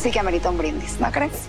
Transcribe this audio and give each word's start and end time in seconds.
sí 0.00 0.10
que 0.10 0.18
amerita 0.18 0.50
un 0.50 0.58
brindis, 0.58 0.98
¿no 1.00 1.10
crees? 1.12 1.48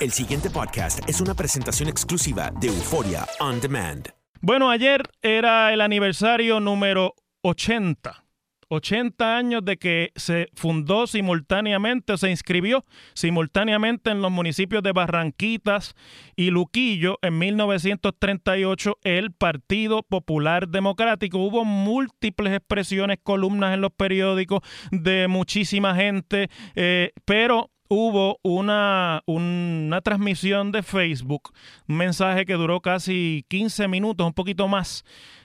El 0.00 0.12
siguiente 0.12 0.50
podcast 0.50 1.00
es 1.08 1.20
una 1.20 1.34
presentación 1.34 1.88
exclusiva 1.88 2.50
de 2.60 2.66
Euforia 2.68 3.26
On 3.40 3.60
Demand. 3.60 4.08
Bueno, 4.40 4.68
ayer 4.68 5.02
era 5.22 5.72
el 5.72 5.80
aniversario 5.80 6.60
número 6.60 7.14
80. 7.42 8.23
80 8.68 9.36
años 9.36 9.64
de 9.64 9.76
que 9.76 10.12
se 10.16 10.48
fundó 10.54 11.06
simultáneamente 11.06 12.16
se 12.16 12.30
inscribió 12.30 12.84
simultáneamente 13.14 14.10
en 14.10 14.22
los 14.22 14.30
municipios 14.30 14.82
de 14.82 14.92
Barranquitas 14.92 15.94
y 16.36 16.50
Luquillo 16.50 17.18
en 17.22 17.38
1938 17.38 18.98
el 19.02 19.32
Partido 19.32 20.02
Popular 20.02 20.68
Democrático. 20.68 21.38
Hubo 21.38 21.64
múltiples 21.64 22.52
expresiones, 22.52 23.18
columnas 23.22 23.74
en 23.74 23.80
los 23.80 23.92
periódicos 23.92 24.60
de 24.90 25.28
muchísima 25.28 25.94
gente, 25.94 26.48
eh, 26.74 27.12
pero 27.24 27.70
hubo 27.88 28.38
una, 28.42 29.22
una 29.26 30.00
transmisión 30.00 30.72
de 30.72 30.82
Facebook, 30.82 31.50
un 31.88 31.96
mensaje 31.96 32.44
que 32.44 32.54
duró 32.54 32.80
casi 32.80 33.44
15 33.48 33.88
minutos, 33.88 34.26
un 34.26 34.32
poquito 34.32 34.68
más, 34.68 35.04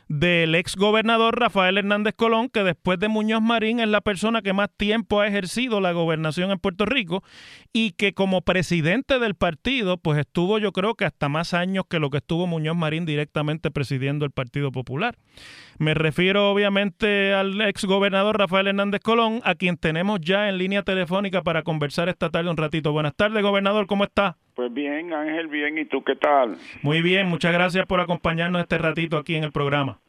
del 0.10 0.56
ex 0.56 0.76
gobernador 0.76 1.40
Rafael 1.40 1.78
Hernández 1.78 2.16
Colón, 2.16 2.50
que 2.50 2.64
después 2.64 3.00
de 3.00 3.08
Muñoz 3.08 3.44
Marín 3.44 3.80
es 3.80 3.88
la 3.88 4.02
persona 4.02 4.42
que 4.42 4.54
más 4.54 4.70
tiempo 4.76 5.22
ha 5.22 5.28
ejercido 5.28 5.80
la 5.82 5.92
gobernación 5.92 6.50
en 6.50 6.58
Puerto 6.58 6.86
Rico 6.86 7.24
y 7.74 7.92
que 7.92 8.14
como 8.14 8.42
presidente 8.42 9.20
del 9.20 9.36
partido, 9.36 9.98
pues 9.98 10.18
estuvo 10.18 10.58
yo 10.58 10.72
creo 10.72 10.96
que 10.96 11.06
hasta 11.06 11.30
más 11.30 11.54
años 11.54 11.86
que 11.88 12.00
lo 12.00 12.10
que 12.10 12.18
estuvo 12.18 12.48
Muñoz 12.48 12.76
Marín 12.76 13.06
directamente 13.06 13.70
presidiendo 13.70 14.26
el 14.26 14.32
Partido 14.32 14.72
Popular. 14.72 15.16
Me 15.78 15.94
refiero 15.94 16.52
obviamente 16.52 17.34
al 17.34 17.62
ex 17.62 17.86
gobernador 17.86 18.40
Rafael 18.40 18.68
Hernández 18.68 19.02
Colón, 19.02 19.42
a 19.44 19.54
quien 19.54 19.78
tenemos 19.78 20.20
ya 20.22 20.50
en 20.50 20.58
línea 20.58 20.82
telefónica 20.82 21.44
para 21.44 21.62
conversar 21.62 22.10
esta 22.10 22.32
tarde 22.32 22.50
un 22.50 22.58
ratito. 22.58 22.92
Buenas 22.92 23.16
tardes, 23.16 23.44
gobernador, 23.44 23.86
¿cómo 23.86 24.06
está? 24.06 24.38
Pues 24.60 24.74
bien, 24.74 25.14
Ángel, 25.14 25.48
bien. 25.48 25.78
¿Y 25.78 25.86
tú 25.86 26.04
qué 26.04 26.18
tal? 26.18 26.58
Muy 26.82 27.02
bien, 27.02 27.28
muchas 27.30 27.54
gracias 27.54 27.86
por 27.86 28.02
acompañarnos 28.02 28.62
este 28.62 28.78
ratito 28.78 29.16
aquí 29.16 29.38
en 29.38 29.46
el 29.46 29.54
programa. 29.54 30.00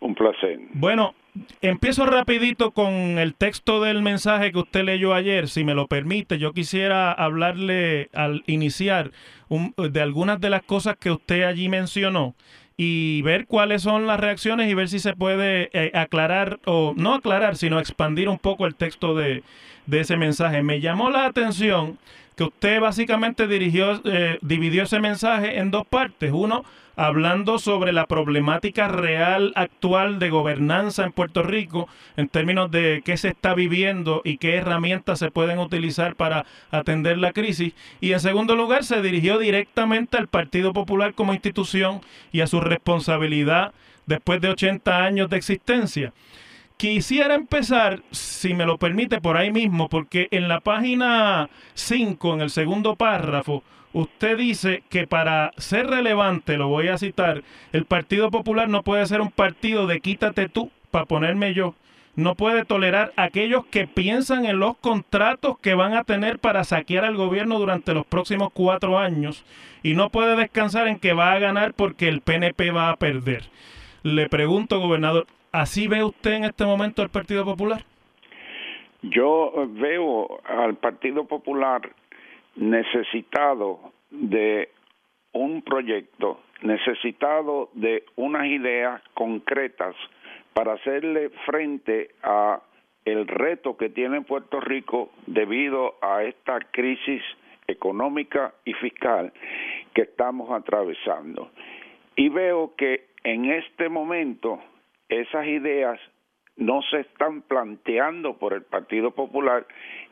Un 0.00 0.14
placer. 0.14 0.58
Bueno, 0.74 1.14
empiezo 1.62 2.04
rapidito 2.04 2.72
con 2.72 2.92
el 2.92 3.34
texto 3.34 3.80
del 3.82 4.02
mensaje 4.02 4.52
que 4.52 4.58
usted 4.58 4.84
leyó 4.84 5.14
ayer, 5.14 5.48
si 5.48 5.64
me 5.64 5.72
lo 5.74 5.86
permite. 5.86 6.36
Yo 6.38 6.52
quisiera 6.52 7.12
hablarle 7.12 8.10
al 8.12 8.42
iniciar 8.46 9.10
un- 9.48 9.72
de 9.78 10.02
algunas 10.02 10.38
de 10.38 10.50
las 10.50 10.64
cosas 10.64 10.98
que 10.98 11.10
usted 11.10 11.44
allí 11.44 11.70
mencionó 11.70 12.34
y 12.76 13.22
ver 13.22 13.46
cuáles 13.46 13.80
son 13.80 14.06
las 14.06 14.20
reacciones 14.20 14.70
y 14.70 14.74
ver 14.74 14.90
si 14.90 14.98
se 14.98 15.14
puede 15.16 15.70
eh, 15.72 15.92
aclarar 15.94 16.58
o 16.66 16.92
no 16.94 17.14
aclarar, 17.14 17.56
sino 17.56 17.78
expandir 17.80 18.28
un 18.28 18.38
poco 18.38 18.66
el 18.66 18.74
texto 18.74 19.14
de, 19.14 19.42
de 19.86 20.00
ese 20.00 20.18
mensaje. 20.18 20.62
Me 20.62 20.78
llamó 20.78 21.08
la 21.08 21.24
atención 21.24 21.96
que 22.38 22.44
usted 22.44 22.80
básicamente 22.80 23.48
dirigió, 23.48 24.00
eh, 24.04 24.38
dividió 24.42 24.84
ese 24.84 25.00
mensaje 25.00 25.58
en 25.58 25.72
dos 25.72 25.84
partes. 25.84 26.30
Uno, 26.32 26.64
hablando 26.94 27.58
sobre 27.58 27.92
la 27.92 28.06
problemática 28.06 28.86
real 28.86 29.52
actual 29.56 30.20
de 30.20 30.30
gobernanza 30.30 31.02
en 31.02 31.10
Puerto 31.10 31.42
Rico, 31.42 31.88
en 32.16 32.28
términos 32.28 32.70
de 32.70 33.02
qué 33.04 33.16
se 33.16 33.26
está 33.30 33.54
viviendo 33.54 34.22
y 34.24 34.38
qué 34.38 34.54
herramientas 34.54 35.18
se 35.18 35.32
pueden 35.32 35.58
utilizar 35.58 36.14
para 36.14 36.46
atender 36.70 37.18
la 37.18 37.32
crisis. 37.32 37.74
Y 38.00 38.12
en 38.12 38.20
segundo 38.20 38.54
lugar, 38.54 38.84
se 38.84 39.02
dirigió 39.02 39.40
directamente 39.40 40.16
al 40.16 40.28
Partido 40.28 40.72
Popular 40.72 41.14
como 41.14 41.34
institución 41.34 42.02
y 42.30 42.42
a 42.42 42.46
su 42.46 42.60
responsabilidad 42.60 43.72
después 44.06 44.40
de 44.40 44.50
80 44.50 45.04
años 45.04 45.28
de 45.28 45.38
existencia. 45.38 46.12
Quisiera 46.78 47.34
empezar, 47.34 48.04
si 48.12 48.54
me 48.54 48.64
lo 48.64 48.78
permite, 48.78 49.20
por 49.20 49.36
ahí 49.36 49.50
mismo, 49.50 49.88
porque 49.88 50.28
en 50.30 50.46
la 50.46 50.60
página 50.60 51.50
5, 51.74 52.34
en 52.34 52.40
el 52.40 52.50
segundo 52.50 52.94
párrafo, 52.94 53.64
usted 53.92 54.38
dice 54.38 54.84
que 54.88 55.08
para 55.08 55.50
ser 55.56 55.88
relevante, 55.88 56.56
lo 56.56 56.68
voy 56.68 56.86
a 56.86 56.96
citar, 56.96 57.42
el 57.72 57.84
Partido 57.84 58.30
Popular 58.30 58.68
no 58.68 58.84
puede 58.84 59.04
ser 59.06 59.20
un 59.20 59.32
partido 59.32 59.88
de 59.88 59.98
quítate 59.98 60.48
tú 60.48 60.70
para 60.92 61.04
ponerme 61.04 61.52
yo. 61.52 61.74
No 62.14 62.36
puede 62.36 62.64
tolerar 62.64 63.12
a 63.16 63.24
aquellos 63.24 63.66
que 63.66 63.88
piensan 63.88 64.44
en 64.44 64.60
los 64.60 64.76
contratos 64.76 65.58
que 65.58 65.74
van 65.74 65.94
a 65.94 66.04
tener 66.04 66.38
para 66.38 66.62
saquear 66.62 67.04
al 67.04 67.16
gobierno 67.16 67.58
durante 67.58 67.92
los 67.92 68.06
próximos 68.06 68.50
cuatro 68.52 69.00
años 69.00 69.44
y 69.82 69.94
no 69.94 70.10
puede 70.10 70.36
descansar 70.36 70.86
en 70.86 71.00
que 71.00 71.12
va 71.12 71.32
a 71.32 71.40
ganar 71.40 71.74
porque 71.74 72.06
el 72.06 72.20
PNP 72.20 72.70
va 72.70 72.90
a 72.90 72.96
perder. 72.96 73.46
Le 74.04 74.28
pregunto, 74.28 74.78
gobernador, 74.78 75.26
¿así 75.52 75.88
ve 75.88 76.04
usted 76.04 76.32
en 76.32 76.44
este 76.44 76.64
momento 76.64 77.02
al 77.02 77.10
Partido 77.10 77.44
Popular? 77.44 77.82
Yo 79.02 79.52
veo 79.68 80.40
al 80.44 80.76
Partido 80.76 81.24
Popular 81.24 81.82
necesitado 82.56 83.92
de 84.10 84.70
un 85.32 85.62
proyecto, 85.62 86.40
necesitado 86.62 87.70
de 87.74 88.04
unas 88.16 88.46
ideas 88.46 89.00
concretas 89.14 89.94
para 90.52 90.72
hacerle 90.72 91.30
frente 91.46 92.10
a 92.22 92.60
el 93.04 93.26
reto 93.26 93.76
que 93.76 93.88
tiene 93.88 94.22
Puerto 94.22 94.60
Rico 94.60 95.10
debido 95.26 95.94
a 96.02 96.24
esta 96.24 96.58
crisis 96.72 97.22
económica 97.66 98.54
y 98.64 98.72
fiscal 98.74 99.32
que 99.94 100.02
estamos 100.02 100.50
atravesando. 100.50 101.50
Y 102.16 102.28
veo 102.28 102.74
que 102.76 103.06
en 103.22 103.46
este 103.46 103.88
momento 103.88 104.58
esas 105.08 105.46
ideas 105.46 106.00
no 106.56 106.82
se 106.82 107.00
están 107.00 107.42
planteando 107.42 108.34
por 108.38 108.52
el 108.52 108.62
Partido 108.62 109.12
Popular 109.12 109.66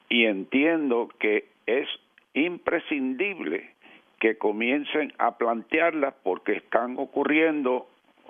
y 0.08 0.26
entiendo 0.26 1.08
que 1.18 1.48
es 1.66 1.88
imprescindible 2.34 3.70
que 4.20 4.38
comiencen 4.38 5.12
a 5.18 5.36
plantearlas 5.36 6.14
porque 6.22 6.52
están 6.52 6.96
ocurriendo 6.98 7.88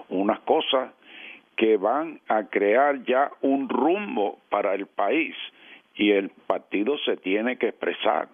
unas 0.08 0.40
cosas 0.40 0.92
que 1.56 1.76
van 1.76 2.20
a 2.28 2.44
crear 2.44 3.02
ya 3.04 3.30
un 3.40 3.68
rumbo 3.68 4.38
para 4.50 4.74
el 4.74 4.86
país 4.86 5.34
y 5.94 6.10
el 6.12 6.30
partido 6.46 6.98
se 6.98 7.16
tiene 7.16 7.56
que 7.56 7.68
expresar. 7.68 8.28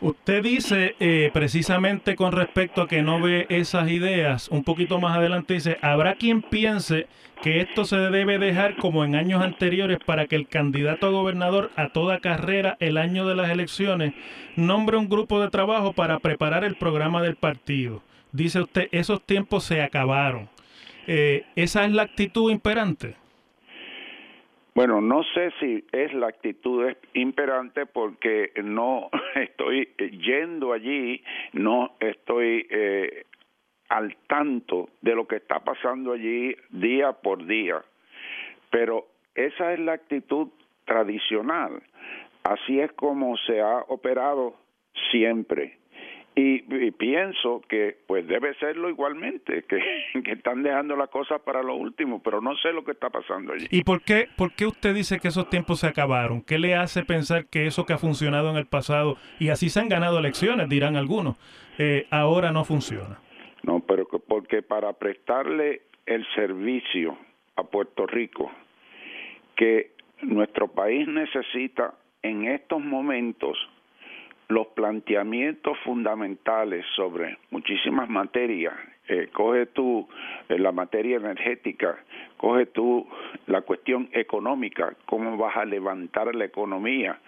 Usted 0.00 0.42
dice 0.42 0.94
eh, 1.00 1.30
precisamente 1.32 2.16
con 2.16 2.32
respecto 2.32 2.82
a 2.82 2.88
que 2.88 3.02
no 3.02 3.20
ve 3.20 3.46
esas 3.48 3.90
ideas, 3.90 4.48
un 4.48 4.62
poquito 4.62 5.00
más 5.00 5.16
adelante 5.16 5.54
dice, 5.54 5.78
habrá 5.80 6.16
quien 6.16 6.42
piense 6.42 7.06
que 7.42 7.60
esto 7.60 7.84
se 7.84 7.96
debe 7.96 8.38
dejar 8.38 8.76
como 8.76 9.04
en 9.04 9.14
años 9.14 9.42
anteriores 9.42 9.98
para 10.04 10.26
que 10.26 10.36
el 10.36 10.48
candidato 10.48 11.06
a 11.06 11.10
gobernador 11.10 11.70
a 11.76 11.88
toda 11.88 12.20
carrera 12.20 12.76
el 12.80 12.98
año 12.98 13.26
de 13.26 13.36
las 13.36 13.50
elecciones 13.50 14.12
nombre 14.54 14.98
un 14.98 15.08
grupo 15.08 15.40
de 15.40 15.50
trabajo 15.50 15.92
para 15.94 16.18
preparar 16.18 16.64
el 16.64 16.76
programa 16.76 17.22
del 17.22 17.36
partido. 17.36 18.02
Dice 18.32 18.60
usted, 18.60 18.88
esos 18.92 19.22
tiempos 19.22 19.64
se 19.64 19.82
acabaron. 19.82 20.50
Eh, 21.06 21.44
¿Esa 21.56 21.84
es 21.84 21.92
la 21.92 22.02
actitud 22.02 22.50
imperante? 22.50 23.16
Bueno, 24.76 25.00
no 25.00 25.22
sé 25.32 25.54
si 25.58 25.86
es 25.90 26.12
la 26.12 26.26
actitud 26.26 26.92
imperante 27.14 27.86
porque 27.86 28.52
no 28.62 29.08
estoy 29.34 29.88
yendo 29.96 30.74
allí, 30.74 31.24
no 31.54 31.96
estoy 31.98 32.66
eh, 32.68 33.24
al 33.88 34.14
tanto 34.26 34.90
de 35.00 35.14
lo 35.14 35.26
que 35.26 35.36
está 35.36 35.60
pasando 35.60 36.12
allí 36.12 36.54
día 36.68 37.12
por 37.12 37.46
día. 37.46 37.82
Pero 38.68 39.06
esa 39.34 39.72
es 39.72 39.80
la 39.80 39.94
actitud 39.94 40.48
tradicional. 40.84 41.82
Así 42.42 42.78
es 42.78 42.92
como 42.92 43.34
se 43.46 43.62
ha 43.62 43.78
operado 43.88 44.56
siempre. 45.10 45.78
Y, 46.38 46.90
pienso 46.90 47.62
que 47.66 47.96
pues 48.06 48.26
debe 48.28 48.54
serlo 48.56 48.90
igualmente, 48.90 49.62
que, 49.68 49.80
que, 50.22 50.32
están 50.32 50.62
dejando 50.62 50.94
la 50.94 51.06
cosa 51.06 51.38
para 51.38 51.62
lo 51.62 51.74
último, 51.76 52.22
pero 52.22 52.42
no 52.42 52.54
sé 52.56 52.72
lo 52.72 52.84
que 52.84 52.92
está 52.92 53.08
pasando 53.08 53.54
allí. 53.54 53.66
¿Y 53.70 53.84
por 53.84 54.02
qué, 54.02 54.28
por 54.36 54.52
qué 54.52 54.66
usted 54.66 54.94
dice 54.94 55.18
que 55.18 55.28
esos 55.28 55.48
tiempos 55.48 55.80
se 55.80 55.86
acabaron? 55.86 56.42
¿Qué 56.42 56.58
le 56.58 56.74
hace 56.74 57.04
pensar 57.04 57.46
que 57.46 57.66
eso 57.66 57.86
que 57.86 57.94
ha 57.94 57.98
funcionado 57.98 58.50
en 58.50 58.56
el 58.56 58.66
pasado, 58.66 59.16
y 59.38 59.48
así 59.48 59.70
se 59.70 59.80
han 59.80 59.88
ganado 59.88 60.18
elecciones, 60.18 60.68
dirán 60.68 60.96
algunos, 60.96 61.36
eh, 61.78 62.06
ahora 62.10 62.52
no 62.52 62.64
funciona? 62.64 63.18
No, 63.62 63.80
pero 63.80 64.06
porque 64.06 64.60
para 64.60 64.92
prestarle 64.92 65.82
el 66.04 66.26
servicio 66.34 67.16
a 67.56 67.64
Puerto 67.64 68.06
Rico 68.06 68.52
que 69.56 69.92
nuestro 70.20 70.68
país 70.68 71.08
necesita 71.08 71.94
en 72.22 72.46
estos 72.46 72.80
momentos 72.80 73.56
los 74.48 74.68
planteamientos 74.68 75.76
fundamentales 75.84 76.84
sobre 76.94 77.38
muchísimas 77.50 78.08
materias. 78.08 78.74
Eh, 79.08 79.28
coge 79.32 79.66
tú 79.66 80.08
eh, 80.48 80.58
la 80.58 80.72
materia 80.72 81.16
energética, 81.16 81.96
coge 82.36 82.66
tú 82.66 83.06
la 83.46 83.62
cuestión 83.62 84.08
económica, 84.12 84.94
cómo 85.06 85.36
vas 85.36 85.56
a 85.56 85.64
levantar 85.64 86.34
la 86.34 86.44
economía, 86.44 87.18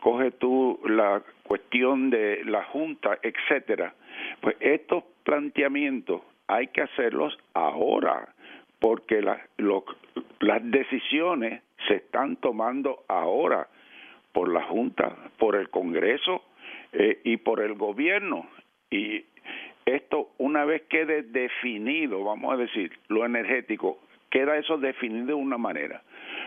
coge 0.00 0.30
tú 0.30 0.80
la 0.84 1.22
cuestión 1.42 2.08
de 2.08 2.42
la 2.44 2.64
Junta, 2.64 3.18
etcétera. 3.22 3.94
Pues 4.40 4.56
estos 4.60 5.04
planteamientos 5.24 6.22
hay 6.46 6.68
que 6.68 6.82
hacerlos 6.82 7.38
ahora, 7.52 8.28
porque 8.78 9.20
las 9.20 10.70
decisiones 10.70 11.62
se 11.86 11.96
están 11.96 12.36
tomando 12.36 13.04
ahora 13.08 13.68
por 14.36 14.52
la 14.52 14.64
Junta, 14.64 15.16
por 15.38 15.56
el 15.56 15.70
Congreso 15.70 16.42
eh, 16.92 17.20
y 17.24 17.38
por 17.38 17.62
el 17.62 17.72
gobierno. 17.72 18.46
Y 18.90 19.24
esto, 19.86 20.28
una 20.36 20.66
vez 20.66 20.82
quede 20.90 21.22
definido, 21.22 22.22
vamos 22.22 22.52
a 22.52 22.58
decir, 22.58 22.92
lo 23.08 23.24
energético, 23.24 23.96
queda 24.28 24.58
eso 24.58 24.76
definido 24.76 25.28
de 25.28 25.32
una 25.32 25.56
manera. 25.56 26.02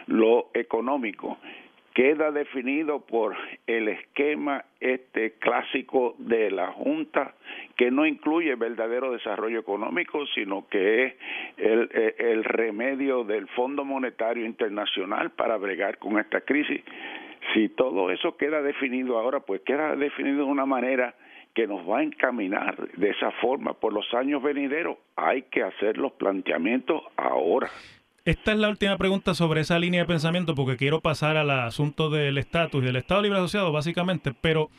Lo 0.06 0.51
económico 0.53 1.39
queda 1.95 2.31
definido 2.31 3.00
por 3.00 3.36
el 3.65 3.88
esquema 3.88 4.65
este 4.80 5.31
clásico 5.39 6.13
de 6.19 6.51
la 6.51 6.71
Junta 6.71 7.33
que 7.75 7.89
no 7.89 8.06
incluye 8.06 8.53
verdadero 8.53 9.12
desarrollo 9.13 9.59
económico, 9.59 10.27
sino 10.27 10.68
que 10.69 11.06
es 11.06 11.13
el, 11.57 11.89
el 12.19 12.44
remedio 12.44 13.24
del 13.24 13.47
Fondo 13.47 13.83
Monetario 13.83 14.45
Internacional 14.45 15.31
para 15.31 15.57
bregar 15.57 15.97
con 15.97 16.19
esta 16.19 16.42
crisis. 16.42 16.83
Si 17.54 17.69
todo 17.69 18.12
eso 18.12 18.38
queda 18.38 18.62
definido 18.62 19.18
ahora, 19.18 19.40
pues 19.40 19.62
queda 19.66 19.96
definido 19.96 20.38
de 20.38 20.51
una 20.51 20.66
manera 20.66 21.16
que 21.54 21.68
nos 21.68 21.88
va 21.88 22.00
a 22.00 22.04
encaminar 22.04 22.75
de 22.94 23.10
esa 23.10 23.31
forma 23.42 23.74
por 23.74 23.94
los 23.94 24.06
años 24.13 24.42
venideros. 24.42 24.98
Hay 25.16 25.44
que 25.44 25.63
hacer 25.63 25.98
los 25.98 26.12
planteamientos 26.13 27.01
ahora. 27.18 27.69
Esta 28.25 28.51
es 28.51 28.60
la 28.60 28.69
última 28.69 28.98
pregunta 28.98 29.34
sobre 29.34 29.62
esa 29.62 29.80
línea 29.80 30.01
de 30.01 30.07
pensamiento 30.07 30.54
porque 30.54 30.78
quiero 30.78 31.00
pasar 31.01 31.38
al 31.38 31.50
asunto 31.50 32.10
del 32.10 32.38
estatus 32.38 32.84
y 32.84 32.86
del 32.86 32.98
Estado 32.98 33.22
Libre 33.24 33.40
Asociado, 33.40 33.72
básicamente, 33.72 34.34
pero 34.40 34.69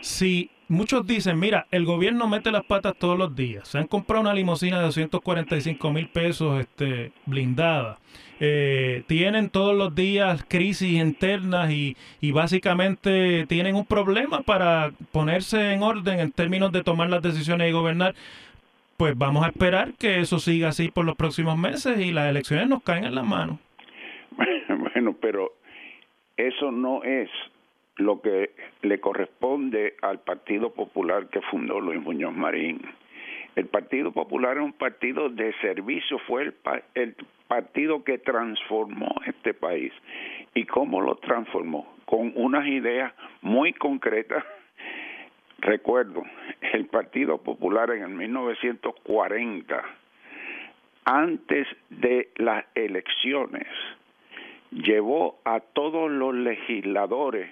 si 0.00 0.50
muchos 0.68 1.06
dicen, 1.06 1.38
mira, 1.38 1.66
el 1.70 1.84
gobierno 1.84 2.28
mete 2.28 2.50
las 2.50 2.64
patas 2.64 2.96
todos 2.96 3.18
los 3.18 3.34
días, 3.34 3.68
se 3.68 3.78
han 3.78 3.86
comprado 3.86 4.22
una 4.22 4.34
limusina 4.34 4.78
de 4.78 4.84
245 4.84 5.92
mil 5.92 6.08
pesos 6.08 6.60
este, 6.60 7.12
blindada, 7.26 7.98
eh, 8.40 9.02
tienen 9.06 9.50
todos 9.50 9.76
los 9.76 9.94
días 9.94 10.44
crisis 10.46 11.00
internas 11.00 11.70
y, 11.70 11.96
y 12.20 12.30
básicamente 12.30 13.46
tienen 13.48 13.74
un 13.74 13.84
problema 13.84 14.42
para 14.42 14.92
ponerse 15.10 15.72
en 15.72 15.82
orden 15.82 16.20
en 16.20 16.30
términos 16.30 16.70
de 16.70 16.84
tomar 16.84 17.10
las 17.10 17.22
decisiones 17.22 17.68
y 17.68 17.72
gobernar. 17.72 18.14
Pues 18.96 19.16
vamos 19.16 19.44
a 19.44 19.48
esperar 19.48 19.92
que 19.94 20.20
eso 20.20 20.38
siga 20.38 20.68
así 20.68 20.90
por 20.90 21.04
los 21.04 21.16
próximos 21.16 21.56
meses 21.56 21.98
y 22.00 22.12
las 22.12 22.28
elecciones 22.28 22.68
nos 22.68 22.82
caen 22.82 23.04
en 23.04 23.14
las 23.14 23.26
manos. 23.26 23.58
Bueno, 24.68 25.16
pero 25.20 25.52
eso 26.36 26.70
no 26.70 27.02
es 27.02 27.28
lo 27.98 28.20
que 28.20 28.50
le 28.82 29.00
corresponde 29.00 29.94
al 30.02 30.20
Partido 30.20 30.72
Popular 30.72 31.28
que 31.28 31.40
fundó 31.42 31.80
Luis 31.80 32.00
Muñoz 32.00 32.34
Marín. 32.34 32.80
El 33.54 33.66
Partido 33.66 34.10
Popular 34.12 34.56
es 34.56 34.62
un 34.62 34.72
partido 34.72 35.28
de 35.28 35.52
servicio, 35.60 36.18
fue 36.20 36.42
el, 36.44 36.54
el 36.94 37.16
partido 37.46 38.02
que 38.04 38.18
transformó 38.18 39.14
este 39.26 39.52
país. 39.52 39.92
¿Y 40.54 40.64
cómo 40.64 41.00
lo 41.00 41.16
transformó? 41.16 41.94
Con 42.06 42.32
unas 42.36 42.66
ideas 42.66 43.12
muy 43.42 43.72
concretas 43.72 44.44
Recuerdo, 45.60 46.22
el 46.72 46.86
Partido 46.86 47.38
Popular 47.38 47.90
en 47.90 48.02
el 48.02 48.10
1940, 48.10 49.82
antes 51.04 51.66
de 51.90 52.30
las 52.36 52.64
elecciones, 52.76 53.66
llevó 54.70 55.40
a 55.44 55.58
todos 55.60 56.10
los 56.10 56.34
legisladores 56.34 57.50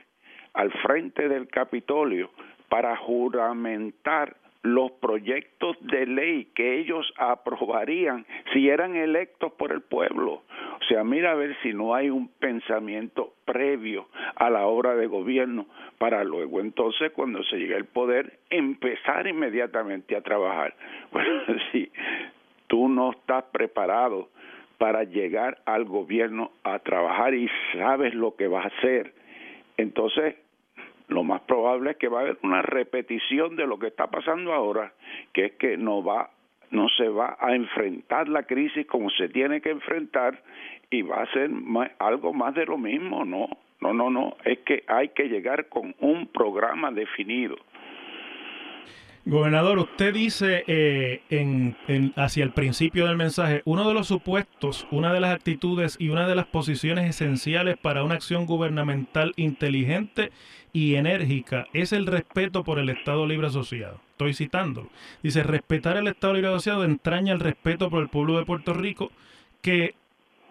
al 0.56 0.72
frente 0.72 1.28
del 1.28 1.48
Capitolio 1.48 2.30
para 2.68 2.96
juramentar 2.96 4.36
los 4.62 4.90
proyectos 4.92 5.76
de 5.80 6.06
ley 6.06 6.46
que 6.54 6.80
ellos 6.80 7.06
aprobarían 7.16 8.26
si 8.52 8.68
eran 8.68 8.96
electos 8.96 9.52
por 9.52 9.70
el 9.70 9.82
pueblo. 9.82 10.42
O 10.80 10.84
sea, 10.88 11.04
mira 11.04 11.32
a 11.32 11.34
ver 11.34 11.56
si 11.62 11.72
no 11.72 11.94
hay 11.94 12.10
un 12.10 12.28
pensamiento 12.28 13.34
previo 13.44 14.08
a 14.34 14.50
la 14.50 14.66
obra 14.66 14.96
de 14.96 15.06
gobierno 15.06 15.66
para 15.98 16.24
luego 16.24 16.60
entonces 16.60 17.12
cuando 17.12 17.44
se 17.44 17.58
llegue 17.58 17.76
al 17.76 17.84
poder 17.84 18.40
empezar 18.50 19.28
inmediatamente 19.28 20.16
a 20.16 20.22
trabajar. 20.22 20.74
Bueno, 21.12 21.60
si 21.70 21.90
tú 22.66 22.88
no 22.88 23.12
estás 23.12 23.44
preparado 23.44 24.28
para 24.78 25.04
llegar 25.04 25.58
al 25.64 25.84
gobierno 25.84 26.50
a 26.64 26.80
trabajar 26.80 27.34
y 27.34 27.48
sabes 27.72 28.14
lo 28.14 28.34
que 28.34 28.48
vas 28.48 28.64
a 28.64 28.76
hacer, 28.78 29.14
entonces 29.76 30.34
lo 31.08 31.22
más 31.22 31.40
probable 31.42 31.92
es 31.92 31.96
que 31.96 32.08
va 32.08 32.18
a 32.18 32.22
haber 32.22 32.38
una 32.42 32.62
repetición 32.62 33.56
de 33.56 33.66
lo 33.66 33.78
que 33.78 33.88
está 33.88 34.08
pasando 34.08 34.52
ahora, 34.52 34.92
que 35.32 35.46
es 35.46 35.52
que 35.52 35.76
no 35.76 36.02
va 36.02 36.30
no 36.70 36.88
se 36.88 37.08
va 37.08 37.36
a 37.40 37.54
enfrentar 37.54 38.28
la 38.28 38.42
crisis 38.42 38.86
como 38.86 39.08
se 39.10 39.28
tiene 39.28 39.60
que 39.60 39.70
enfrentar 39.70 40.42
y 40.90 41.02
va 41.02 41.22
a 41.22 41.32
ser 41.32 41.50
algo 42.00 42.32
más 42.32 42.54
de 42.54 42.66
lo 42.66 42.76
mismo, 42.76 43.24
no, 43.24 43.48
no, 43.80 43.92
no, 43.92 44.10
no, 44.10 44.36
es 44.44 44.58
que 44.60 44.84
hay 44.88 45.10
que 45.10 45.28
llegar 45.28 45.68
con 45.68 45.94
un 46.00 46.26
programa 46.26 46.90
definido. 46.90 47.56
Gobernador, 49.28 49.80
usted 49.80 50.14
dice 50.14 50.62
eh, 50.68 51.20
en, 51.30 51.76
hacia 52.14 52.44
el 52.44 52.52
principio 52.52 53.08
del 53.08 53.16
mensaje, 53.16 53.60
uno 53.64 53.88
de 53.88 53.92
los 53.92 54.06
supuestos, 54.06 54.86
una 54.92 55.12
de 55.12 55.18
las 55.18 55.34
actitudes 55.34 55.96
y 55.98 56.10
una 56.10 56.28
de 56.28 56.36
las 56.36 56.46
posiciones 56.46 57.10
esenciales 57.10 57.76
para 57.76 58.04
una 58.04 58.14
acción 58.14 58.46
gubernamental 58.46 59.32
inteligente 59.34 60.30
y 60.72 60.94
enérgica 60.94 61.66
es 61.72 61.92
el 61.92 62.06
respeto 62.06 62.62
por 62.62 62.78
el 62.78 62.88
Estado 62.88 63.26
Libre 63.26 63.48
Asociado. 63.48 64.00
Estoy 64.12 64.32
citándolo. 64.32 64.90
Dice, 65.24 65.42
respetar 65.42 65.96
el 65.96 66.06
Estado 66.06 66.34
Libre 66.34 66.50
Asociado 66.50 66.84
entraña 66.84 67.32
el 67.32 67.40
respeto 67.40 67.90
por 67.90 68.02
el 68.02 68.08
pueblo 68.08 68.38
de 68.38 68.44
Puerto 68.44 68.74
Rico, 68.74 69.10
que 69.60 69.96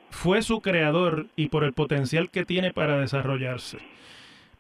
fue 0.10 0.42
su 0.42 0.60
creador 0.60 1.28
y 1.38 1.48
por 1.48 1.64
el 1.64 1.72
potencial 1.72 2.30
que 2.30 2.44
tiene 2.44 2.74
para 2.74 3.00
desarrollarse. 3.00 3.78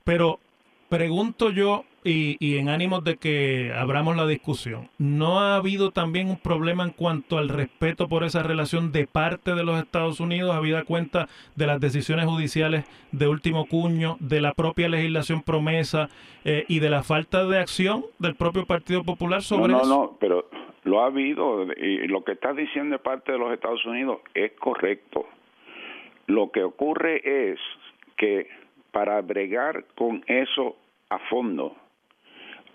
Pero 0.05 0.39
pregunto 0.87 1.49
yo, 1.49 1.83
y, 2.05 2.57
en 2.57 2.69
ánimos 2.69 3.03
de 3.03 3.17
que 3.17 3.73
abramos 3.75 4.15
la 4.15 4.27
discusión, 4.27 4.89
¿no 4.99 5.39
ha 5.39 5.55
habido 5.55 5.89
también 5.89 6.29
un 6.29 6.37
problema 6.37 6.83
en 6.83 6.91
cuanto 6.91 7.39
al 7.39 7.49
respeto 7.49 8.07
por 8.07 8.23
esa 8.23 8.43
relación 8.43 8.91
de 8.91 9.07
parte 9.07 9.55
de 9.55 9.63
los 9.63 9.79
Estados 9.79 10.19
Unidos, 10.19 10.55
habida 10.55 10.83
cuenta 10.83 11.27
de 11.55 11.65
las 11.65 11.81
decisiones 11.81 12.25
judiciales 12.25 12.85
de 13.11 13.27
último 13.27 13.65
cuño, 13.65 14.17
de 14.19 14.39
la 14.39 14.53
propia 14.53 14.87
legislación 14.87 15.41
promesa 15.41 16.09
eh, 16.43 16.63
y 16.67 16.79
de 16.79 16.91
la 16.91 17.01
falta 17.01 17.43
de 17.45 17.57
acción 17.57 18.05
del 18.19 18.35
propio 18.35 18.67
Partido 18.67 19.03
Popular 19.03 19.41
sobre 19.41 19.73
eso? 19.73 19.85
No, 19.85 20.03
no, 20.03 20.17
pero 20.19 20.47
lo 20.83 21.01
ha 21.01 21.07
habido 21.07 21.63
y 21.73 22.07
lo 22.07 22.23
que 22.23 22.33
está 22.33 22.53
diciendo 22.53 22.97
de 22.97 22.99
parte 22.99 23.31
de 23.31 23.39
los 23.39 23.51
Estados 23.51 23.83
Unidos 23.83 24.19
es 24.35 24.51
correcto. 24.59 25.25
Lo 26.27 26.51
que 26.51 26.63
ocurre 26.63 27.51
es 27.51 27.59
que 28.15 28.47
para 28.91 29.19
bregar 29.21 29.85
con 29.95 30.23
eso 30.27 30.75
a 31.09 31.19
fondo, 31.29 31.75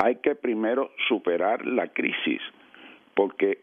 hay 0.03 0.17
que 0.17 0.35
primero 0.35 0.91
superar 1.09 1.67
la 1.67 1.89
crisis, 1.89 2.41
porque 3.15 3.59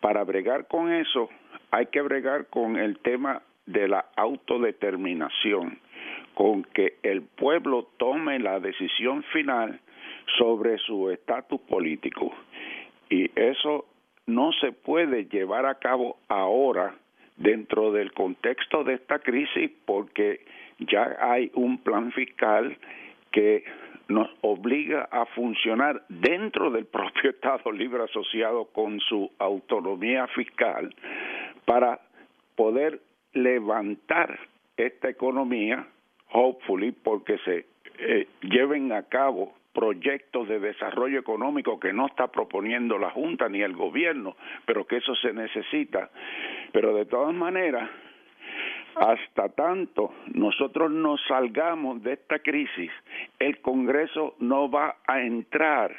para 0.00 0.24
bregar 0.24 0.66
con 0.66 0.92
eso 0.92 1.30
hay 1.70 1.86
que 1.86 2.02
bregar 2.02 2.46
con 2.48 2.76
el 2.76 2.98
tema 2.98 3.40
de 3.66 3.86
la 3.86 4.04
autodeterminación, 4.16 5.78
con 6.34 6.64
que 6.64 6.96
el 7.04 7.22
pueblo 7.22 7.88
tome 7.98 8.40
la 8.40 8.58
decisión 8.58 9.22
final 9.32 9.80
sobre 10.38 10.76
su 10.78 11.10
estatus 11.10 11.60
político. 11.60 12.34
Y 13.08 13.30
eso 13.38 13.86
no 14.26 14.50
se 14.60 14.72
puede 14.72 15.26
llevar 15.26 15.66
a 15.66 15.76
cabo 15.76 16.16
ahora 16.28 16.96
dentro 17.36 17.92
del 17.92 18.12
contexto 18.12 18.82
de 18.82 18.94
esta 18.94 19.20
crisis 19.20 19.70
porque 19.84 20.44
ya 20.80 21.16
hay 21.20 21.52
un 21.54 21.78
plan 21.78 22.10
fiscal 22.10 22.76
que 23.30 23.64
nos 24.08 24.28
obliga 24.42 25.08
a 25.10 25.26
funcionar 25.26 26.02
dentro 26.08 26.70
del 26.70 26.86
propio 26.86 27.30
Estado 27.30 27.72
Libre 27.72 28.04
Asociado 28.04 28.66
con 28.66 29.00
su 29.00 29.30
autonomía 29.38 30.26
fiscal 30.28 30.94
para 31.64 32.00
poder 32.56 33.00
levantar 33.32 34.38
esta 34.76 35.08
economía, 35.08 35.86
hopefully, 36.32 36.92
porque 36.92 37.38
se 37.38 37.66
eh, 37.98 38.28
lleven 38.42 38.92
a 38.92 39.04
cabo 39.04 39.54
proyectos 39.72 40.48
de 40.48 40.60
desarrollo 40.60 41.18
económico 41.18 41.80
que 41.80 41.92
no 41.92 42.06
está 42.06 42.28
proponiendo 42.28 42.96
la 42.96 43.10
Junta 43.10 43.48
ni 43.48 43.60
el 43.60 43.74
gobierno, 43.74 44.36
pero 44.64 44.86
que 44.86 44.98
eso 44.98 45.14
se 45.16 45.32
necesita. 45.32 46.10
Pero 46.72 46.94
de 46.94 47.06
todas 47.06 47.34
maneras, 47.34 47.90
hasta 48.96 49.48
tanto 49.50 50.12
nosotros 50.34 50.90
no 50.90 51.16
salgamos 51.28 52.02
de 52.02 52.14
esta 52.14 52.38
crisis, 52.38 52.90
el 53.38 53.60
Congreso 53.60 54.34
no 54.38 54.70
va 54.70 54.96
a 55.06 55.20
entrar 55.22 55.94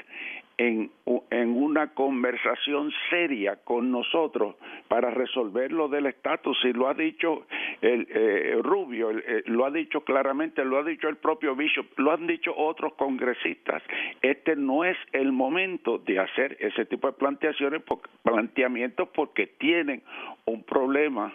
en, 0.57 0.89
en 1.31 1.49
una 1.49 1.93
conversación 1.93 2.91
seria 3.09 3.57
con 3.57 3.91
nosotros 3.91 4.55
para 4.87 5.11
resolver 5.11 5.71
lo 5.71 5.87
del 5.87 6.05
estatus. 6.05 6.57
Y 6.63 6.73
lo 6.73 6.87
ha 6.87 6.93
dicho 6.93 7.45
el 7.81 8.07
eh, 8.09 8.57
Rubio, 8.61 9.11
eh, 9.11 9.43
lo 9.47 9.65
ha 9.65 9.71
dicho 9.71 10.01
claramente, 10.01 10.63
lo 10.63 10.77
ha 10.77 10.83
dicho 10.83 11.09
el 11.09 11.17
propio 11.17 11.55
Bishop, 11.55 11.87
lo 11.97 12.11
han 12.11 12.27
dicho 12.27 12.55
otros 12.55 12.93
congresistas. 12.93 13.83
Este 14.21 14.55
no 14.55 14.85
es 14.85 14.97
el 15.11 15.31
momento 15.31 15.97
de 15.97 16.19
hacer 16.19 16.57
ese 16.59 16.85
tipo 16.85 17.07
de 17.07 17.13
planteaciones, 17.13 17.81
planteamientos 18.23 19.09
porque 19.09 19.47
tienen 19.47 20.03
un 20.45 20.63
problema 20.63 21.33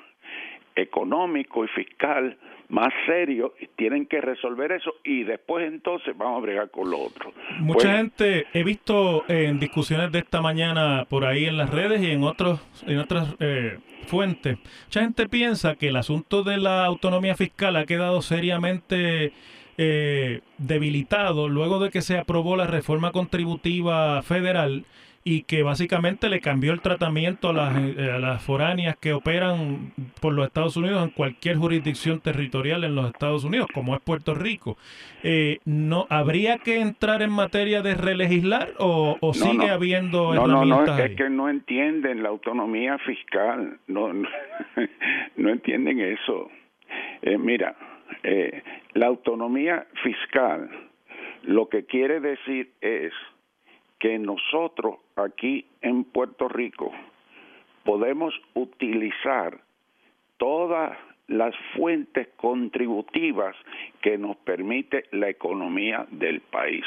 económico 0.80 1.64
y 1.64 1.68
fiscal 1.68 2.36
más 2.70 2.92
serio 3.06 3.54
tienen 3.76 4.06
que 4.06 4.20
resolver 4.20 4.72
eso 4.72 4.94
y 5.04 5.24
después 5.24 5.66
entonces 5.66 6.16
vamos 6.16 6.38
a 6.38 6.40
bregar 6.40 6.70
con 6.70 6.90
lo 6.90 7.00
otro. 7.00 7.32
Mucha 7.58 7.88
pues, 7.88 7.96
gente 7.96 8.46
he 8.52 8.62
visto 8.62 9.24
en 9.28 9.58
discusiones 9.58 10.12
de 10.12 10.20
esta 10.20 10.40
mañana 10.40 11.04
por 11.08 11.24
ahí 11.24 11.46
en 11.46 11.56
las 11.56 11.70
redes 11.70 12.00
y 12.00 12.10
en 12.10 12.22
otros 12.22 12.60
en 12.86 12.98
otras 12.98 13.34
eh, 13.40 13.78
fuentes. 14.06 14.58
Mucha 14.86 15.00
gente 15.00 15.28
piensa 15.28 15.74
que 15.74 15.88
el 15.88 15.96
asunto 15.96 16.42
de 16.44 16.58
la 16.58 16.84
autonomía 16.84 17.34
fiscal 17.34 17.76
ha 17.76 17.86
quedado 17.86 18.22
seriamente 18.22 19.32
eh, 19.76 20.40
debilitado 20.58 21.48
luego 21.48 21.80
de 21.80 21.90
que 21.90 22.02
se 22.02 22.18
aprobó 22.18 22.56
la 22.56 22.66
reforma 22.66 23.12
contributiva 23.12 24.22
federal 24.22 24.84
y 25.22 25.42
que 25.42 25.62
básicamente 25.62 26.30
le 26.30 26.40
cambió 26.40 26.72
el 26.72 26.80
tratamiento 26.80 27.50
a 27.50 27.52
las, 27.52 27.76
eh, 27.76 28.10
a 28.10 28.18
las 28.18 28.42
foráneas 28.42 28.96
que 28.96 29.12
operan 29.12 29.92
por 30.20 30.32
los 30.32 30.46
Estados 30.46 30.78
Unidos 30.78 31.04
en 31.04 31.10
cualquier 31.10 31.56
jurisdicción 31.56 32.20
territorial 32.20 32.84
en 32.84 32.94
los 32.94 33.06
Estados 33.06 33.44
Unidos, 33.44 33.68
como 33.74 33.94
es 33.94 34.00
Puerto 34.00 34.34
Rico. 34.34 34.78
Eh, 35.22 35.58
no 35.66 36.06
¿Habría 36.08 36.58
que 36.58 36.80
entrar 36.80 37.20
en 37.20 37.30
materia 37.30 37.82
de 37.82 37.94
relegislar 37.94 38.72
o, 38.78 39.18
sigue 39.34 39.68
habiendo 39.68 40.34
no, 40.34 40.46
no, 40.46 40.64
no, 40.64 40.96
es 40.96 41.16
que 41.16 41.28
no 41.28 41.50
entienden 41.50 42.22
la 42.22 42.30
autonomía 42.30 42.96
fiscal, 42.98 43.78
no, 43.88 44.12
no, 44.14 44.28
entienden 45.50 46.00
eso. 46.00 46.50
Eh, 47.22 47.36
mira, 47.36 47.76
la 48.94 49.06
autonomía 49.06 49.86
fiscal 50.02 50.70
lo 51.42 51.68
que 51.68 51.84
quiere 51.84 52.20
decir 52.20 52.70
es 52.80 53.12
que 54.00 54.18
nosotros 54.18 54.96
aquí 55.14 55.66
en 55.82 56.04
Puerto 56.04 56.48
Rico 56.48 56.90
podemos 57.84 58.34
utilizar 58.54 59.60
todas 60.38 60.98
las 61.28 61.54
fuentes 61.76 62.28
contributivas 62.36 63.54
que 64.00 64.18
nos 64.18 64.36
permite 64.38 65.04
la 65.12 65.28
economía 65.28 66.06
del 66.10 66.40
país. 66.40 66.84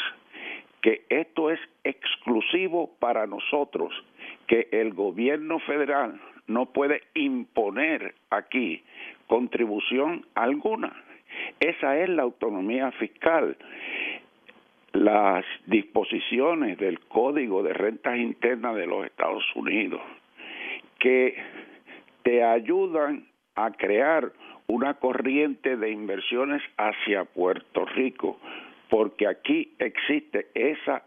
Que 0.81 1.05
esto 1.07 1.49
es 1.49 1.59
exclusivo 1.85 2.91
para 2.99 3.25
nosotros, 3.25 3.93
que 4.47 4.67
el 4.71 4.93
gobierno 4.93 5.59
federal 5.59 6.19
no 6.47 6.65
puede 6.65 7.03
imponer 7.13 8.15
aquí 8.29 8.83
contribución 9.27 10.25
alguna. 10.35 10.93
Esa 11.59 11.97
es 11.99 12.09
la 12.09 12.23
autonomía 12.23 12.91
fiscal 12.91 13.55
las 14.93 15.43
disposiciones 15.65 16.77
del 16.77 16.99
Código 17.01 17.63
de 17.63 17.73
Rentas 17.73 18.17
Internas 18.17 18.75
de 18.75 18.87
los 18.87 19.05
Estados 19.05 19.43
Unidos 19.55 20.01
que 20.99 21.35
te 22.23 22.43
ayudan 22.43 23.25
a 23.55 23.71
crear 23.71 24.31
una 24.67 24.93
corriente 24.95 25.75
de 25.75 25.91
inversiones 25.91 26.61
hacia 26.77 27.25
Puerto 27.25 27.85
Rico, 27.85 28.39
porque 28.89 29.27
aquí 29.27 29.73
existe 29.79 30.47
esa 30.53 31.03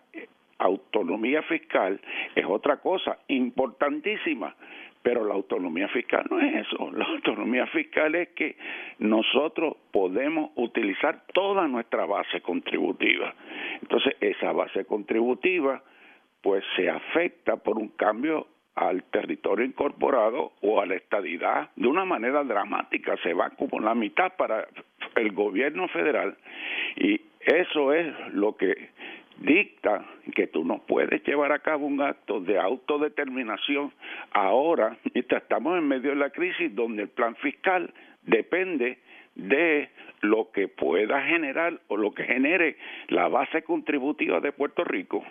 autonomía 0.58 1.42
fiscal, 1.42 2.00
es 2.34 2.44
otra 2.44 2.78
cosa 2.78 3.18
importantísima, 3.28 4.54
pero 5.06 5.24
la 5.24 5.34
autonomía 5.34 5.86
fiscal 5.86 6.26
no 6.28 6.40
es 6.40 6.66
eso. 6.66 6.90
La 6.90 7.04
autonomía 7.04 7.64
fiscal 7.68 8.16
es 8.16 8.30
que 8.30 8.56
nosotros 8.98 9.76
podemos 9.92 10.50
utilizar 10.56 11.22
toda 11.32 11.68
nuestra 11.68 12.06
base 12.06 12.40
contributiva. 12.40 13.32
Entonces, 13.80 14.16
esa 14.20 14.50
base 14.50 14.84
contributiva 14.84 15.80
pues 16.42 16.64
se 16.74 16.90
afecta 16.90 17.54
por 17.56 17.78
un 17.78 17.90
cambio 17.90 18.48
al 18.74 19.04
territorio 19.04 19.64
incorporado 19.64 20.54
o 20.62 20.80
a 20.80 20.86
la 20.86 20.96
estadidad 20.96 21.70
de 21.76 21.86
una 21.86 22.04
manera 22.04 22.42
dramática. 22.42 23.16
Se 23.22 23.32
va 23.32 23.50
como 23.50 23.78
la 23.78 23.94
mitad 23.94 24.32
para 24.36 24.66
el 25.14 25.30
gobierno 25.30 25.86
federal 25.86 26.36
y 26.96 27.20
eso 27.46 27.92
es 27.92 28.12
lo 28.32 28.56
que 28.56 28.90
dicta 29.38 30.04
que 30.34 30.46
tú 30.46 30.64
no 30.64 30.78
puedes 30.86 31.22
llevar 31.24 31.52
a 31.52 31.60
cabo 31.60 31.86
un 31.86 32.00
acto 32.00 32.40
de 32.40 32.58
autodeterminación 32.58 33.92
ahora, 34.32 34.96
mientras 35.14 35.42
estamos 35.42 35.78
en 35.78 35.86
medio 35.86 36.10
de 36.10 36.16
la 36.16 36.30
crisis, 36.30 36.74
donde 36.74 37.02
el 37.02 37.08
plan 37.08 37.36
fiscal 37.36 37.92
depende 38.22 38.98
de 39.34 39.90
lo 40.22 40.50
que 40.50 40.68
pueda 40.68 41.22
generar 41.22 41.78
o 41.88 41.96
lo 41.96 42.12
que 42.12 42.24
genere 42.24 42.76
la 43.08 43.28
base 43.28 43.62
contributiva 43.62 44.40
de 44.40 44.52
Puerto 44.52 44.82
Rico. 44.82 45.22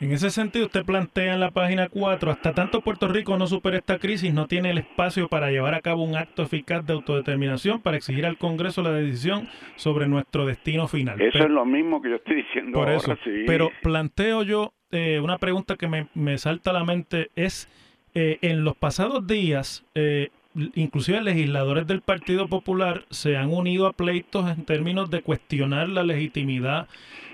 En 0.00 0.12
ese 0.12 0.30
sentido, 0.30 0.66
usted 0.66 0.84
plantea 0.84 1.34
en 1.34 1.40
la 1.40 1.50
página 1.50 1.88
4, 1.88 2.30
hasta 2.30 2.54
tanto 2.54 2.82
Puerto 2.82 3.08
Rico 3.08 3.36
no 3.36 3.48
supere 3.48 3.78
esta 3.78 3.98
crisis, 3.98 4.32
no 4.32 4.46
tiene 4.46 4.70
el 4.70 4.78
espacio 4.78 5.28
para 5.28 5.50
llevar 5.50 5.74
a 5.74 5.80
cabo 5.80 6.04
un 6.04 6.16
acto 6.16 6.44
eficaz 6.44 6.86
de 6.86 6.92
autodeterminación 6.92 7.80
para 7.80 7.96
exigir 7.96 8.24
al 8.24 8.38
Congreso 8.38 8.82
la 8.82 8.92
decisión 8.92 9.48
sobre 9.74 10.06
nuestro 10.06 10.46
destino 10.46 10.86
final. 10.86 11.20
Eso 11.20 11.38
es 11.38 11.50
lo 11.50 11.64
mismo 11.64 12.00
que 12.00 12.10
yo 12.10 12.16
estoy 12.16 12.36
diciendo 12.36 12.78
por 12.78 12.88
ahora, 12.88 12.96
eso, 12.96 13.16
Pero 13.46 13.70
planteo 13.82 14.44
yo 14.44 14.72
eh, 14.90 15.20
una 15.20 15.38
pregunta 15.38 15.76
que 15.76 16.06
me, 16.14 16.38
salta 16.38 16.70
a 16.70 16.74
la 16.74 16.84
mente, 16.84 17.30
es 17.36 17.68
eh, 18.14 18.38
en 18.40 18.64
los 18.64 18.76
pasados 18.76 19.26
días, 19.26 19.84
eh, 19.94 20.30
inclusive 20.74 21.20
legisladores 21.20 21.86
del 21.86 22.00
Partido 22.00 22.48
Popular 22.48 23.04
se 23.10 23.36
han 23.36 23.52
unido 23.52 23.86
a 23.86 23.92
pleitos 23.92 24.48
en 24.50 24.64
términos 24.64 25.10
de 25.10 25.22
cuestionar 25.22 25.88
la 25.88 26.04
legitimidad 26.04 26.88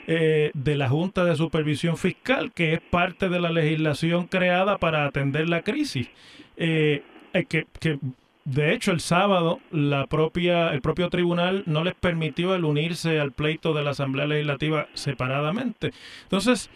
eh, 0.06 0.50
de 0.54 0.76
la 0.76 0.88
Junta 0.88 1.24
de 1.24 1.34
Supervisión 1.36 1.96
Fiscal, 1.96 2.52
que 2.52 2.74
es 2.74 2.80
parte 2.80 3.28
de 3.28 3.40
la 3.40 3.50
legislación 3.50 4.26
creada 4.26 4.78
para 4.78 5.06
atender 5.06 5.48
la 5.48 5.62
crisis. 5.62 6.10
Eh, 6.56 7.02
eh, 7.32 7.44
que, 7.46 7.66
que, 7.80 7.98
de 8.44 8.74
hecho 8.74 8.92
el 8.92 9.00
sábado 9.00 9.58
la 9.70 10.06
propia 10.06 10.68
el 10.74 10.82
propio 10.82 11.08
tribunal 11.08 11.62
no 11.66 11.82
les 11.82 11.94
permitió 11.94 12.54
el 12.54 12.66
unirse 12.66 13.18
al 13.18 13.32
pleito 13.32 13.72
de 13.72 13.82
la 13.82 13.90
Asamblea 13.90 14.26
Legislativa 14.26 14.86
separadamente. 14.92 15.92
Entonces, 16.24 16.70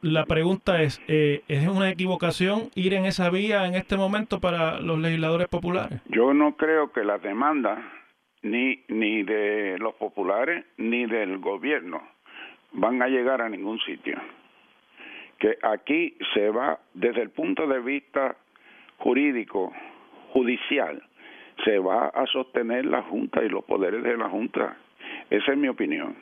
la 0.00 0.24
pregunta 0.24 0.82
es, 0.82 1.00
¿es 1.08 1.68
una 1.68 1.90
equivocación 1.90 2.70
ir 2.74 2.94
en 2.94 3.06
esa 3.06 3.30
vía 3.30 3.66
en 3.66 3.74
este 3.74 3.96
momento 3.96 4.40
para 4.40 4.80
los 4.80 4.98
legisladores 4.98 5.48
populares? 5.48 6.00
Yo 6.06 6.32
no 6.32 6.56
creo 6.56 6.92
que 6.92 7.02
la 7.02 7.18
demanda 7.18 8.01
ni, 8.42 8.82
ni 8.88 9.22
de 9.22 9.78
los 9.78 9.94
populares 9.94 10.64
ni 10.76 11.06
del 11.06 11.38
gobierno 11.38 12.02
van 12.72 13.02
a 13.02 13.08
llegar 13.08 13.40
a 13.40 13.48
ningún 13.48 13.78
sitio. 13.80 14.18
Que 15.38 15.58
aquí 15.62 16.16
se 16.34 16.50
va, 16.50 16.78
desde 16.94 17.22
el 17.22 17.30
punto 17.30 17.66
de 17.66 17.80
vista 17.80 18.36
jurídico, 18.98 19.72
judicial, 20.32 21.02
se 21.64 21.78
va 21.78 22.08
a 22.08 22.26
sostener 22.26 22.86
la 22.86 23.02
Junta 23.02 23.42
y 23.44 23.48
los 23.48 23.64
poderes 23.64 24.02
de 24.02 24.16
la 24.16 24.28
Junta. 24.28 24.76
Esa 25.30 25.52
es 25.52 25.58
mi 25.58 25.68
opinión. 25.68 26.16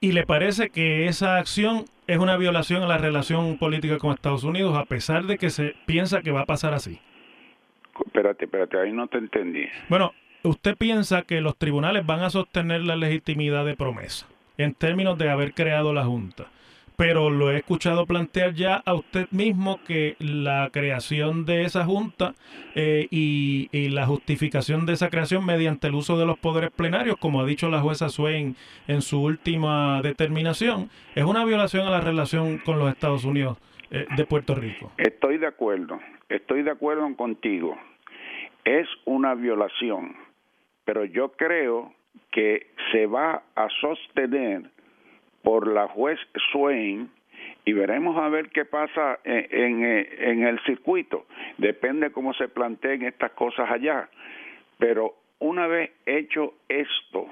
¿Y 0.00 0.12
le 0.12 0.24
parece 0.24 0.70
que 0.70 1.06
esa 1.06 1.36
acción 1.36 1.84
es 2.06 2.18
una 2.18 2.36
violación 2.36 2.82
a 2.82 2.86
la 2.86 2.98
relación 2.98 3.58
política 3.58 3.98
con 3.98 4.12
Estados 4.12 4.44
Unidos, 4.44 4.76
a 4.76 4.84
pesar 4.84 5.24
de 5.24 5.38
que 5.38 5.50
se 5.50 5.74
piensa 5.86 6.22
que 6.22 6.30
va 6.30 6.42
a 6.42 6.46
pasar 6.46 6.74
así? 6.74 7.00
Espérate, 8.04 8.44
espérate, 8.44 8.78
ahí 8.78 8.92
no 8.92 9.08
te 9.08 9.18
entendí. 9.18 9.66
Bueno, 9.88 10.12
¿usted 10.46 10.76
piensa 10.76 11.22
que 11.22 11.40
los 11.40 11.56
tribunales 11.56 12.06
van 12.06 12.22
a 12.22 12.30
sostener 12.30 12.82
la 12.82 12.96
legitimidad 12.96 13.64
de 13.64 13.76
promesa? 13.76 14.26
en 14.58 14.74
términos 14.74 15.18
de 15.18 15.30
haber 15.30 15.54
creado 15.54 15.92
la 15.92 16.04
Junta. 16.04 16.46
pero 16.96 17.28
lo 17.28 17.50
he 17.50 17.58
escuchado 17.58 18.06
plantear 18.06 18.54
ya 18.54 18.76
a 18.76 18.94
usted 18.94 19.26
mismo 19.30 19.80
que 19.86 20.16
la 20.18 20.70
creación 20.72 21.44
de 21.44 21.64
esa 21.64 21.84
junta 21.84 22.32
eh, 22.74 23.06
y, 23.10 23.68
la 23.90 24.06
justificación 24.06 24.86
de 24.86 24.94
esa 24.94 25.10
creación 25.10 25.44
mediante 25.44 25.88
el 25.88 25.94
uso 25.94 26.18
de 26.18 26.24
los 26.24 26.38
poderes 26.38 26.70
plenarios, 26.70 27.18
como 27.18 27.42
ha 27.42 27.44
dicho 27.44 27.68
la 27.68 27.80
jueza 27.80 28.08
Swain 28.08 28.56
en 28.88 29.02
su 29.02 29.22
última 29.22 30.00
determinación, 30.00 30.88
es 31.14 31.24
una 31.24 31.44
violación 31.44 31.86
a 31.86 31.90
la 31.90 32.00
relación 32.00 32.56
con 32.56 32.78
los 32.78 32.90
Estados 32.90 33.26
Unidos 33.26 33.58
eh, 33.90 34.06
de 34.16 34.24
Puerto 34.24 34.54
Rico. 34.54 34.90
Estoy 34.96 35.36
de 35.36 35.48
acuerdo, 35.48 36.00
estoy 36.30 36.62
de 36.62 36.70
acuerdo 36.70 37.14
contigo. 37.14 37.76
Es 38.64 38.88
una 39.04 39.34
violación, 39.34 40.16
pero 40.86 41.04
yo 41.04 41.32
creo 41.32 41.92
que 42.30 42.68
se 42.92 43.06
va 43.06 43.42
a 43.54 43.68
sostener 43.80 44.62
por 45.42 45.66
la 45.66 45.88
juez 45.88 46.18
Swain 46.50 47.10
y 47.64 47.72
veremos 47.72 48.16
a 48.16 48.28
ver 48.28 48.48
qué 48.50 48.64
pasa 48.64 49.18
en, 49.24 49.84
en, 49.84 50.44
el 50.44 50.58
circuito. 50.60 51.26
Depende 51.58 52.12
cómo 52.12 52.32
se 52.34 52.48
planteen 52.48 53.02
estas 53.02 53.32
cosas 53.32 53.70
allá. 53.70 54.08
Pero 54.78 55.14
una 55.40 55.66
vez 55.66 55.90
hecho 56.06 56.54
esto, 56.68 57.26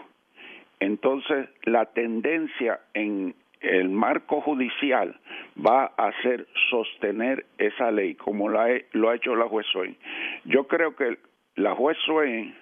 entonces 0.81 1.49
la 1.63 1.87
tendencia 1.87 2.81
en 2.93 3.35
el 3.61 3.89
marco 3.89 4.41
judicial 4.41 5.19
va 5.65 5.85
a 5.97 6.11
ser 6.23 6.47
sostener 6.71 7.47
esa 7.59 7.93
ley, 7.93 8.17
como 8.17 8.49
la 8.49 8.67
lo 8.93 9.11
ha 9.11 9.15
hecho 9.15 9.37
la 9.37 9.49
juez 9.49 9.67
Swain. 9.73 9.97
Yo 10.45 10.67
creo 10.67 10.97
que 10.97 11.19
la 11.55 11.75
juez 11.75 11.97
Swain 12.05 12.55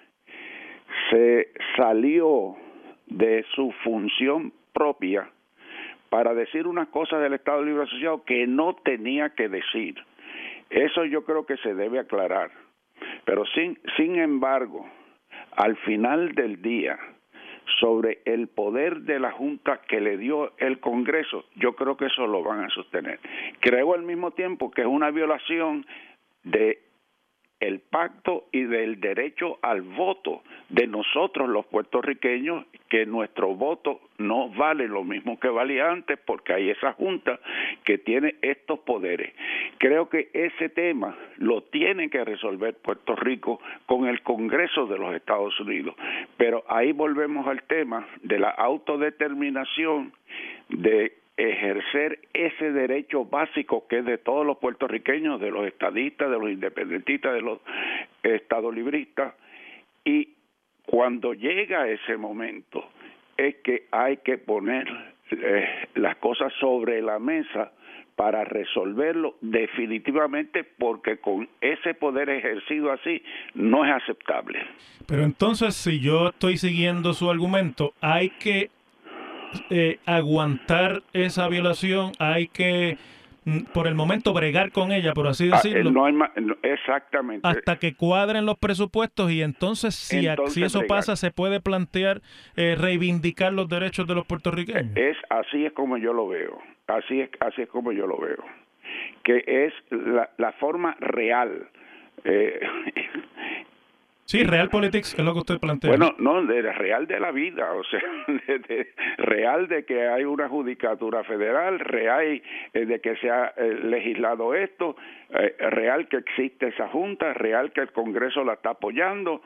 se 1.13 1.51
salió 1.77 2.55
de 3.05 3.45
su 3.53 3.71
función 3.83 4.51
propia 4.73 5.29
para 6.09 6.33
decir 6.33 6.65
una 6.65 6.87
cosa 6.87 7.19
del 7.19 7.33
Estado 7.33 7.63
Libre 7.63 7.83
Asociado 7.83 8.23
que 8.23 8.47
no 8.47 8.75
tenía 8.83 9.29
que 9.29 9.47
decir. 9.47 9.95
Eso 10.69 11.05
yo 11.05 11.23
creo 11.23 11.45
que 11.45 11.57
se 11.57 11.75
debe 11.75 11.99
aclarar. 11.99 12.49
Pero 13.25 13.45
sin, 13.53 13.79
sin 13.95 14.17
embargo, 14.17 14.89
al 15.55 15.75
final 15.77 16.33
del 16.33 16.61
día, 16.61 16.97
sobre 17.79 18.21
el 18.25 18.47
poder 18.47 19.01
de 19.01 19.19
la 19.19 19.31
Junta 19.31 19.81
que 19.87 20.01
le 20.01 20.17
dio 20.17 20.53
el 20.57 20.79
Congreso, 20.79 21.45
yo 21.55 21.75
creo 21.75 21.95
que 21.95 22.05
eso 22.05 22.25
lo 22.25 22.43
van 22.43 22.61
a 22.61 22.69
sostener. 22.69 23.19
Creo 23.59 23.93
al 23.93 24.01
mismo 24.01 24.31
tiempo 24.31 24.71
que 24.71 24.81
es 24.81 24.87
una 24.87 25.11
violación 25.11 25.85
de 26.43 26.79
el 27.63 27.79
pacto 27.79 28.47
y 28.51 28.63
del 28.63 28.99
derecho 28.99 29.57
al 29.61 29.83
voto 29.83 30.43
de 30.67 30.85
nosotros 30.85 31.47
los 31.47 31.65
puertorriqueños, 31.67 32.65
que 32.89 33.05
nuestro 33.05 33.55
voto 33.55 34.01
no 34.17 34.49
vale 34.49 34.87
lo 34.87 35.05
mismo 35.05 35.39
que 35.39 35.47
valía 35.47 35.89
antes 35.89 36.19
porque 36.25 36.51
hay 36.51 36.69
esa 36.71 36.91
junta 36.91 37.39
que 37.85 37.97
tiene 37.97 38.35
estos 38.41 38.79
poderes. 38.79 39.33
Creo 39.77 40.09
que 40.09 40.29
ese 40.33 40.67
tema 40.69 41.17
lo 41.37 41.63
tiene 41.63 42.09
que 42.09 42.25
resolver 42.25 42.75
Puerto 42.75 43.15
Rico 43.15 43.61
con 43.85 44.07
el 44.07 44.21
Congreso 44.23 44.85
de 44.85 44.97
los 44.97 45.15
Estados 45.15 45.57
Unidos. 45.61 45.95
Pero 46.35 46.65
ahí 46.67 46.91
volvemos 46.91 47.47
al 47.47 47.63
tema 47.63 48.05
de 48.23 48.39
la 48.39 48.49
autodeterminación 48.49 50.11
de 50.67 51.22
ejercer 51.37 52.19
ese 52.33 52.71
derecho 52.71 53.25
básico 53.25 53.87
que 53.87 53.99
es 53.99 54.05
de 54.05 54.17
todos 54.17 54.45
los 54.45 54.57
puertorriqueños, 54.57 55.41
de 55.41 55.51
los 55.51 55.65
estadistas, 55.65 56.29
de 56.29 56.37
los 56.37 56.49
independentistas, 56.49 57.33
de 57.33 57.41
los 57.41 57.59
estadolibristas, 58.21 59.33
y 60.05 60.29
cuando 60.85 61.33
llega 61.33 61.87
ese 61.87 62.17
momento 62.17 62.89
es 63.37 63.55
que 63.63 63.87
hay 63.91 64.17
que 64.17 64.37
poner 64.37 64.87
eh, 65.31 65.87
las 65.95 66.17
cosas 66.17 66.53
sobre 66.59 67.01
la 67.01 67.19
mesa 67.19 67.71
para 68.15 68.43
resolverlo 68.43 69.37
definitivamente 69.41 70.63
porque 70.63 71.17
con 71.17 71.49
ese 71.61 71.95
poder 71.95 72.29
ejercido 72.29 72.91
así 72.91 73.23
no 73.55 73.85
es 73.85 73.91
aceptable. 73.91 74.59
Pero 75.07 75.23
entonces 75.23 75.75
si 75.75 75.99
yo 75.99 76.29
estoy 76.29 76.57
siguiendo 76.57 77.13
su 77.13 77.31
argumento, 77.31 77.93
hay 78.01 78.29
que 78.29 78.69
eh, 79.69 79.99
aguantar 80.05 81.03
esa 81.13 81.47
violación, 81.47 82.11
hay 82.19 82.47
que 82.47 82.97
mm, 83.45 83.65
por 83.73 83.87
el 83.87 83.95
momento 83.95 84.33
bregar 84.33 84.71
con 84.71 84.91
ella, 84.91 85.13
por 85.13 85.27
así 85.27 85.45
ah, 85.51 85.59
eh, 85.63 85.69
decirlo. 85.69 85.91
no 85.91 86.05
hay 86.05 86.13
exactamente. 86.61 87.47
Hasta 87.47 87.77
que 87.77 87.95
cuadren 87.95 88.45
los 88.45 88.57
presupuestos 88.57 89.31
y 89.31 89.41
entonces 89.41 89.95
si, 89.95 90.27
si 90.47 90.63
eso 90.63 90.81
pasa 90.87 91.15
se 91.15 91.31
puede 91.31 91.59
plantear 91.59 92.21
eh, 92.55 92.75
reivindicar 92.79 93.53
los 93.53 93.67
derechos 93.67 94.07
de 94.07 94.15
los 94.15 94.25
puertorriqueños. 94.25 94.95
Es 94.95 95.17
así 95.29 95.65
es 95.65 95.73
como 95.73 95.97
yo 95.97 96.13
lo 96.13 96.27
veo. 96.27 96.59
Así 96.87 97.21
es 97.21 97.29
así 97.39 97.61
es 97.61 97.69
como 97.69 97.91
yo 97.91 98.07
lo 98.07 98.19
veo. 98.19 98.43
Que 99.23 99.43
es 99.47 99.73
la, 99.89 100.29
la 100.37 100.51
forma 100.53 100.95
real 100.99 101.69
eh, 102.25 102.59
Sí, 104.25 104.43
real 104.43 104.69
politics 104.69 105.13
es 105.17 105.23
lo 105.23 105.33
que 105.33 105.39
usted 105.39 105.59
plantea. 105.59 105.89
Bueno, 105.89 106.15
no, 106.17 106.43
de 106.45 106.61
real 106.61 107.07
de 107.07 107.19
la 107.19 107.31
vida, 107.31 107.73
o 107.73 107.83
sea, 107.83 108.01
de, 108.47 108.87
real 109.17 109.67
de 109.67 109.85
que 109.85 110.07
hay 110.07 110.23
una 110.23 110.47
judicatura 110.47 111.23
federal, 111.23 111.79
real 111.79 112.41
eh, 112.73 112.85
de 112.85 112.99
que 113.01 113.17
se 113.17 113.29
ha 113.29 113.53
eh, 113.57 113.79
legislado 113.83 114.55
esto, 114.55 114.95
eh, 115.29 115.55
real 115.69 116.07
que 116.07 116.17
existe 116.17 116.67
esa 116.67 116.87
junta, 116.87 117.33
real 117.33 117.73
que 117.73 117.81
el 117.81 117.91
Congreso 117.91 118.43
la 118.43 118.53
está 118.53 118.71
apoyando 118.71 119.41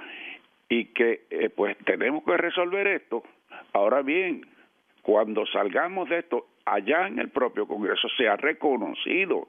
y 0.69 0.85
que 0.85 1.21
pues 1.55 1.77
tenemos 1.85 2.23
que 2.25 2.35
resolver 2.35 2.87
esto. 2.87 3.23
Ahora 3.73 4.01
bien, 4.01 4.45
cuando 5.01 5.45
salgamos 5.45 6.09
de 6.09 6.19
esto, 6.19 6.45
allá 6.73 7.07
en 7.07 7.19
el 7.19 7.29
propio 7.29 7.67
Congreso 7.67 8.07
se 8.17 8.27
ha 8.27 8.35
reconocido 8.35 9.47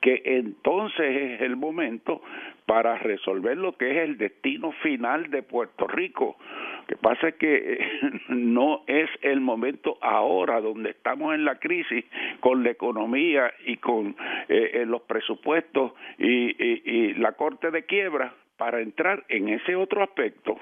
que 0.00 0.22
entonces 0.24 1.32
es 1.32 1.40
el 1.42 1.56
momento 1.56 2.22
para 2.66 2.96
resolver 2.98 3.56
lo 3.56 3.76
que 3.76 3.90
es 3.90 3.96
el 3.98 4.16
destino 4.16 4.72
final 4.82 5.30
de 5.30 5.42
Puerto 5.42 5.86
Rico. 5.86 6.36
Lo 6.80 6.86
que 6.86 6.96
pasa 6.96 7.28
es 7.28 7.34
que 7.34 7.78
no 8.28 8.82
es 8.86 9.10
el 9.22 9.40
momento 9.40 9.98
ahora 10.00 10.60
donde 10.60 10.90
estamos 10.90 11.34
en 11.34 11.44
la 11.44 11.58
crisis 11.58 12.04
con 12.40 12.62
la 12.62 12.70
economía 12.70 13.52
y 13.66 13.76
con 13.76 14.16
eh, 14.48 14.84
los 14.86 15.02
presupuestos 15.02 15.92
y 16.18 17.14
la 17.14 17.32
corte 17.32 17.70
de 17.70 17.84
quiebra 17.84 18.32
para 18.56 18.80
entrar 18.80 19.24
en 19.28 19.48
ese 19.48 19.74
otro 19.74 20.02
aspecto. 20.02 20.58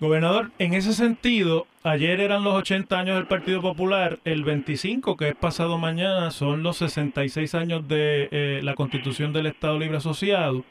Gobernador, 0.00 0.52
en 0.60 0.74
ese 0.74 0.92
sentido, 0.92 1.66
ayer 1.82 2.20
eran 2.20 2.44
los 2.44 2.54
80 2.54 3.00
años 3.00 3.16
del 3.16 3.26
Partido 3.26 3.60
Popular, 3.60 4.20
el 4.24 4.44
25, 4.44 5.16
que 5.16 5.30
es 5.30 5.34
pasado 5.34 5.76
mañana, 5.76 6.30
son 6.30 6.62
los 6.62 6.76
66 6.76 7.56
años 7.56 7.88
de 7.88 8.28
eh, 8.30 8.60
la 8.62 8.74
Constitución 8.74 9.32
del 9.32 9.46
Estado 9.46 9.76
Libre 9.76 9.96
Asociado. 9.96 10.64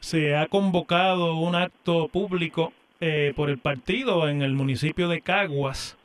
Se 0.00 0.34
ha 0.34 0.46
convocado 0.46 1.36
un 1.36 1.54
acto 1.54 2.08
público 2.08 2.72
eh, 3.00 3.32
por 3.36 3.48
el 3.48 3.58
partido 3.58 4.28
en 4.28 4.42
el 4.42 4.54
municipio 4.54 5.08
de 5.08 5.20
Caguas, 5.20 5.96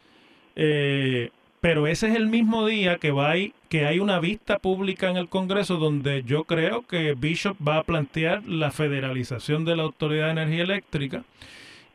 eh, 0.56 1.32
pero 1.60 1.88
ese 1.88 2.10
es 2.10 2.16
el 2.16 2.28
mismo 2.28 2.68
día 2.68 2.98
que, 2.98 3.10
va 3.10 3.34
que 3.68 3.88
hay 3.88 3.98
una 3.98 4.20
vista 4.20 4.60
pública 4.60 5.10
en 5.10 5.18
el 5.18 5.28
Congreso 5.28 5.78
donde 5.78 6.22
yo 6.22 6.44
creo 6.44 6.86
que 6.86 7.16
Bishop 7.16 7.58
va 7.68 7.78
a 7.78 7.84
plantear 7.84 8.44
la 8.46 8.70
federalización 8.70 9.66
de 9.66 9.76
la 9.76 9.84
Autoridad 9.84 10.26
de 10.26 10.32
Energía 10.34 10.64
Eléctrica 10.64 11.24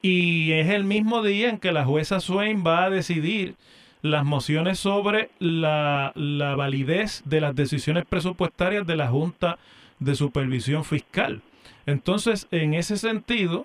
y 0.03 0.53
es 0.53 0.69
el 0.71 0.85
mismo 0.85 1.23
día 1.23 1.51
en 1.51 1.59
que 1.59 1.73
la 1.73 1.85
jueza 1.85 2.21
Swain 2.21 2.65
va 2.67 2.85
a 2.85 2.91
decidir 2.91 3.55
las 4.03 4.25
mociones 4.25 4.79
sobre 4.79 5.31
la, 5.39 6.13
la 6.15 6.55
validez 6.55 7.23
de 7.25 7.41
las 7.41 7.55
decisiones 7.57 8.05
presupuestarias 8.05 8.87
de 8.87 8.97
la 8.97 9.09
Junta 9.09 9.59
de 9.99 10.15
Supervisión 10.15 10.85
Fiscal. 10.85 11.43
Entonces, 11.87 12.47
en 12.51 12.75
ese 12.75 12.97
sentido, 12.97 13.65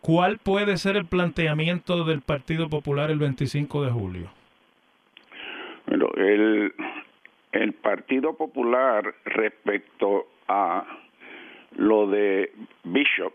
¿cuál 0.00 0.38
puede 0.38 0.76
ser 0.78 0.96
el 0.96 1.04
planteamiento 1.04 2.04
del 2.04 2.22
Partido 2.22 2.68
Popular 2.68 3.10
el 3.10 3.18
25 3.18 3.84
de 3.84 3.90
julio? 3.90 4.30
Bueno, 5.86 6.08
el, 6.16 6.74
el 7.52 7.72
Partido 7.74 8.36
Popular 8.36 9.14
respecto 9.24 10.26
a 10.48 10.84
lo 11.76 12.06
de 12.08 12.52
Bishop, 12.84 13.32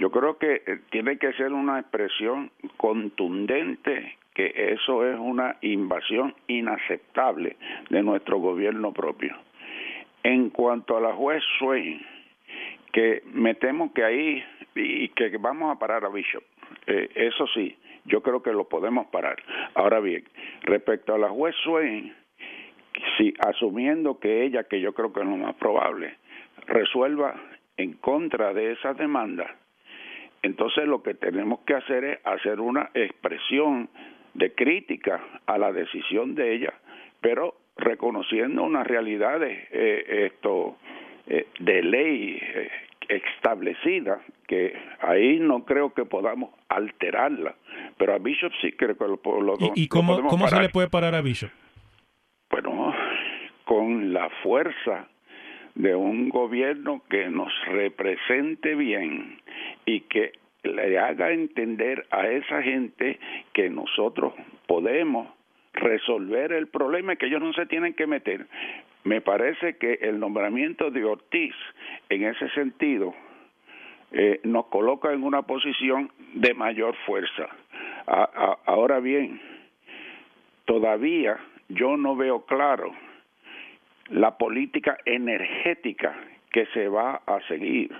yo 0.00 0.10
creo 0.10 0.38
que 0.38 0.62
eh, 0.66 0.80
tiene 0.90 1.18
que 1.18 1.34
ser 1.34 1.52
una 1.52 1.78
expresión 1.78 2.50
contundente 2.78 4.16
que 4.34 4.72
eso 4.72 5.06
es 5.06 5.18
una 5.18 5.56
invasión 5.60 6.34
inaceptable 6.46 7.56
de 7.90 8.02
nuestro 8.02 8.38
gobierno 8.38 8.92
propio. 8.92 9.36
En 10.22 10.48
cuanto 10.48 10.96
a 10.96 11.02
la 11.02 11.12
juez 11.12 11.42
Swain, 11.58 12.00
que 12.92 13.22
me 13.26 13.54
temo 13.54 13.92
que 13.92 14.02
ahí 14.02 14.42
y 14.74 15.08
que 15.10 15.36
vamos 15.36 15.70
a 15.70 15.78
parar 15.78 16.04
a 16.06 16.08
Bishop, 16.08 16.44
eh, 16.86 17.10
eso 17.14 17.46
sí, 17.48 17.76
yo 18.06 18.22
creo 18.22 18.42
que 18.42 18.52
lo 18.52 18.68
podemos 18.68 19.06
parar. 19.08 19.36
Ahora 19.74 20.00
bien, 20.00 20.24
respecto 20.62 21.14
a 21.14 21.18
la 21.18 21.28
juez 21.28 21.54
Swain, 21.62 22.14
si 23.18 23.34
asumiendo 23.46 24.18
que 24.18 24.44
ella, 24.44 24.64
que 24.64 24.80
yo 24.80 24.94
creo 24.94 25.12
que 25.12 25.20
es 25.20 25.26
lo 25.26 25.36
más 25.36 25.56
probable, 25.56 26.16
resuelva 26.66 27.34
en 27.76 27.94
contra 27.94 28.54
de 28.54 28.72
esa 28.72 28.94
demanda, 28.94 29.56
entonces 30.42 30.86
lo 30.86 31.02
que 31.02 31.14
tenemos 31.14 31.60
que 31.60 31.74
hacer 31.74 32.04
es 32.04 32.18
hacer 32.24 32.60
una 32.60 32.90
expresión 32.94 33.88
de 34.34 34.54
crítica 34.54 35.20
a 35.46 35.58
la 35.58 35.72
decisión 35.72 36.34
de 36.34 36.54
ella, 36.54 36.74
pero 37.20 37.56
reconociendo 37.76 38.62
unas 38.62 38.86
realidades 38.86 39.68
eh, 39.70 40.28
esto 40.32 40.76
eh, 41.26 41.46
de 41.58 41.82
ley 41.82 42.38
eh, 42.40 42.70
establecida 43.08 44.20
que 44.46 44.74
ahí 45.00 45.38
no 45.40 45.64
creo 45.64 45.94
que 45.94 46.04
podamos 46.04 46.50
alterarla 46.68 47.54
pero 48.00 48.14
a 48.14 48.18
Bishop 48.18 48.52
sí 48.62 48.72
creo 48.72 48.96
que 48.96 49.04
lo, 49.04 49.40
lo 49.42 49.54
¿Y, 49.74 49.84
y 49.84 49.88
cómo, 49.88 50.22
cómo 50.26 50.48
se 50.48 50.60
le 50.60 50.68
puede 50.70 50.88
parar 50.88 51.14
a 51.14 51.20
Bishop? 51.20 51.50
Bueno, 52.50 52.94
con 53.64 54.12
la 54.12 54.30
fuerza 54.42 55.06
de 55.80 55.94
un 55.94 56.28
gobierno 56.28 57.02
que 57.08 57.28
nos 57.30 57.52
represente 57.66 58.74
bien 58.74 59.38
y 59.86 60.00
que 60.02 60.32
le 60.62 60.98
haga 60.98 61.32
entender 61.32 62.06
a 62.10 62.28
esa 62.28 62.62
gente 62.62 63.18
que 63.54 63.70
nosotros 63.70 64.34
podemos 64.66 65.28
resolver 65.72 66.52
el 66.52 66.68
problema 66.68 67.14
y 67.14 67.16
que 67.16 67.26
ellos 67.26 67.40
no 67.40 67.54
se 67.54 67.64
tienen 67.64 67.94
que 67.94 68.06
meter. 68.06 68.46
Me 69.04 69.22
parece 69.22 69.78
que 69.78 69.94
el 70.02 70.20
nombramiento 70.20 70.90
de 70.90 71.04
Ortiz 71.04 71.54
en 72.10 72.24
ese 72.24 72.50
sentido 72.50 73.14
eh, 74.12 74.40
nos 74.44 74.66
coloca 74.66 75.12
en 75.12 75.22
una 75.22 75.42
posición 75.42 76.10
de 76.34 76.52
mayor 76.52 76.94
fuerza. 77.06 77.48
ahora 78.66 79.00
bien, 79.00 79.40
todavía 80.66 81.38
yo 81.68 81.96
no 81.96 82.16
veo 82.16 82.44
claro 82.44 82.92
la 84.10 84.36
política 84.36 84.98
energética 85.04 86.14
que 86.50 86.66
se 86.66 86.88
va 86.88 87.22
a 87.26 87.40
seguir 87.48 87.90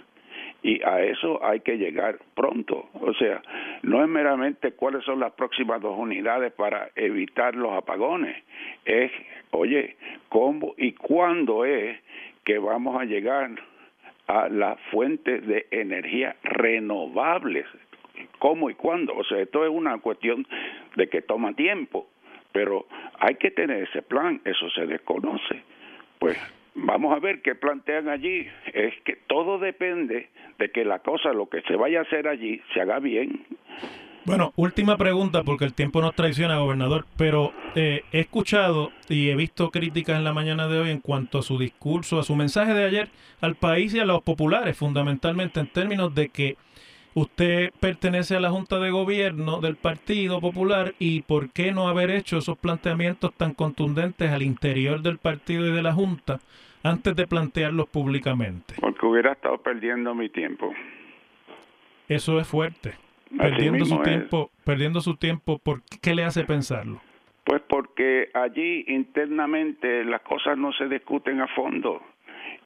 y 0.62 0.82
a 0.82 1.02
eso 1.02 1.42
hay 1.44 1.60
que 1.60 1.78
llegar 1.78 2.18
pronto. 2.34 2.88
O 3.00 3.14
sea, 3.14 3.42
no 3.82 4.02
es 4.02 4.08
meramente 4.08 4.72
cuáles 4.72 5.04
son 5.04 5.20
las 5.20 5.32
próximas 5.32 5.80
dos 5.80 5.98
unidades 5.98 6.52
para 6.52 6.90
evitar 6.96 7.54
los 7.54 7.72
apagones, 7.72 8.36
es, 8.84 9.10
oye, 9.52 9.96
cómo 10.28 10.74
y 10.76 10.92
cuándo 10.92 11.64
es 11.64 11.98
que 12.44 12.58
vamos 12.58 13.00
a 13.00 13.04
llegar 13.04 13.50
a 14.26 14.48
las 14.48 14.78
fuentes 14.90 15.46
de 15.46 15.66
energía 15.70 16.36
renovables, 16.42 17.66
cómo 18.38 18.70
y 18.70 18.74
cuándo. 18.74 19.14
O 19.16 19.24
sea, 19.24 19.38
esto 19.38 19.64
es 19.64 19.70
una 19.70 19.98
cuestión 19.98 20.46
de 20.96 21.08
que 21.08 21.22
toma 21.22 21.54
tiempo, 21.54 22.08
pero 22.52 22.86
hay 23.18 23.36
que 23.36 23.50
tener 23.50 23.84
ese 23.84 24.02
plan, 24.02 24.40
eso 24.44 24.68
se 24.70 24.86
desconoce. 24.86 25.62
Pues 26.20 26.36
vamos 26.74 27.16
a 27.16 27.18
ver 27.18 27.40
qué 27.40 27.54
plantean 27.54 28.08
allí. 28.08 28.46
Es 28.74 28.94
que 29.04 29.16
todo 29.26 29.58
depende 29.58 30.28
de 30.58 30.70
que 30.70 30.84
la 30.84 31.00
cosa, 31.00 31.32
lo 31.32 31.48
que 31.48 31.62
se 31.62 31.74
vaya 31.74 32.00
a 32.00 32.02
hacer 32.02 32.28
allí, 32.28 32.60
se 32.74 32.82
haga 32.82 32.98
bien. 32.98 33.46
Bueno, 34.26 34.52
última 34.56 34.98
pregunta, 34.98 35.42
porque 35.44 35.64
el 35.64 35.72
tiempo 35.72 36.02
nos 36.02 36.14
traiciona, 36.14 36.58
gobernador, 36.58 37.06
pero 37.16 37.54
eh, 37.74 38.02
he 38.12 38.20
escuchado 38.20 38.92
y 39.08 39.30
he 39.30 39.34
visto 39.34 39.70
críticas 39.70 40.18
en 40.18 40.24
la 40.24 40.34
mañana 40.34 40.68
de 40.68 40.78
hoy 40.78 40.90
en 40.90 41.00
cuanto 41.00 41.38
a 41.38 41.42
su 41.42 41.58
discurso, 41.58 42.20
a 42.20 42.22
su 42.22 42.36
mensaje 42.36 42.74
de 42.74 42.84
ayer 42.84 43.08
al 43.40 43.54
país 43.54 43.94
y 43.94 43.98
a 43.98 44.04
los 44.04 44.22
populares, 44.22 44.76
fundamentalmente 44.76 45.58
en 45.58 45.68
términos 45.68 46.14
de 46.14 46.28
que 46.28 46.58
usted 47.14 47.70
pertenece 47.80 48.36
a 48.36 48.40
la 48.40 48.50
Junta 48.50 48.78
de 48.78 48.90
Gobierno 48.90 49.60
del 49.60 49.76
Partido 49.76 50.40
Popular 50.40 50.94
y 50.98 51.22
por 51.22 51.50
qué 51.50 51.72
no 51.72 51.88
haber 51.88 52.10
hecho 52.10 52.38
esos 52.38 52.58
planteamientos 52.58 53.34
tan 53.34 53.54
contundentes 53.54 54.30
al 54.30 54.42
interior 54.42 55.02
del 55.02 55.18
partido 55.18 55.66
y 55.66 55.72
de 55.72 55.82
la 55.82 55.92
Junta 55.92 56.38
antes 56.82 57.14
de 57.14 57.26
plantearlos 57.26 57.88
públicamente. 57.88 58.74
Porque 58.80 59.06
hubiera 59.06 59.32
estado 59.32 59.58
perdiendo 59.58 60.14
mi 60.14 60.28
tiempo. 60.28 60.72
Eso 62.08 62.40
es 62.40 62.48
fuerte. 62.48 62.94
perdiendo 63.36 63.84
su 63.84 64.00
tiempo, 64.02 64.50
perdiendo 64.64 65.00
su 65.00 65.16
tiempo, 65.16 65.58
¿por 65.58 65.82
qué 66.02 66.14
le 66.14 66.24
hace 66.24 66.44
pensarlo? 66.44 67.00
Pues 67.44 67.62
porque 67.68 68.30
allí 68.34 68.84
internamente 68.88 70.04
las 70.04 70.20
cosas 70.22 70.58
no 70.58 70.72
se 70.72 70.88
discuten 70.88 71.40
a 71.40 71.46
fondo 71.48 72.00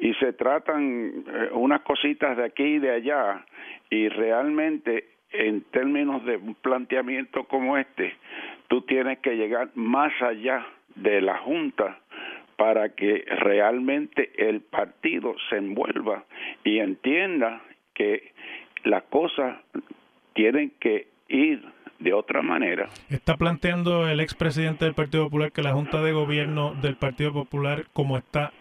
y 0.05 0.13
se 0.17 0.35
tratan 0.35 1.25
eh, 1.27 1.49
unas 1.53 1.81
cositas 1.81 2.37
de 2.37 2.45
aquí 2.45 2.63
y 2.63 2.79
de 2.79 2.91
allá 2.91 3.47
y 3.89 4.09
realmente 4.11 5.09
en 5.33 5.63
términos 5.63 6.23
de 6.27 6.37
un 6.37 6.55
planteamiento 6.57 7.45
como 7.45 7.79
este, 7.79 8.15
tú 8.69 8.83
tienes 8.83 9.19
que 9.21 9.35
llegar 9.35 9.71
más 9.75 10.13
allá 10.21 10.67
de 10.95 11.23
la 11.23 11.39
Junta 11.39 12.01
para 12.57 12.91
que 12.91 13.25
realmente 13.27 14.31
el 14.37 14.61
partido 14.61 15.35
se 15.49 15.57
envuelva 15.57 16.25
y 16.65 16.81
entienda 16.81 17.63
que 17.95 18.35
las 18.85 19.05
cosas 19.05 19.57
tienen 20.35 20.71
que 20.81 21.09
ir 21.29 21.65
de 21.99 22.13
otra 22.13 22.43
manera. 22.43 22.91
Está 23.09 23.37
planteando 23.39 24.07
el 24.07 24.21
expresidente 24.21 24.85
del 24.85 24.95
Partido 24.95 25.25
Popular 25.25 25.51
que 25.51 25.63
la 25.63 25.73
Junta 25.73 26.03
de 26.03 26.13
Gobierno 26.13 26.75
del 26.75 26.97
Partido 26.97 27.33
Popular, 27.33 27.87
como 27.95 28.19
está, 28.19 28.53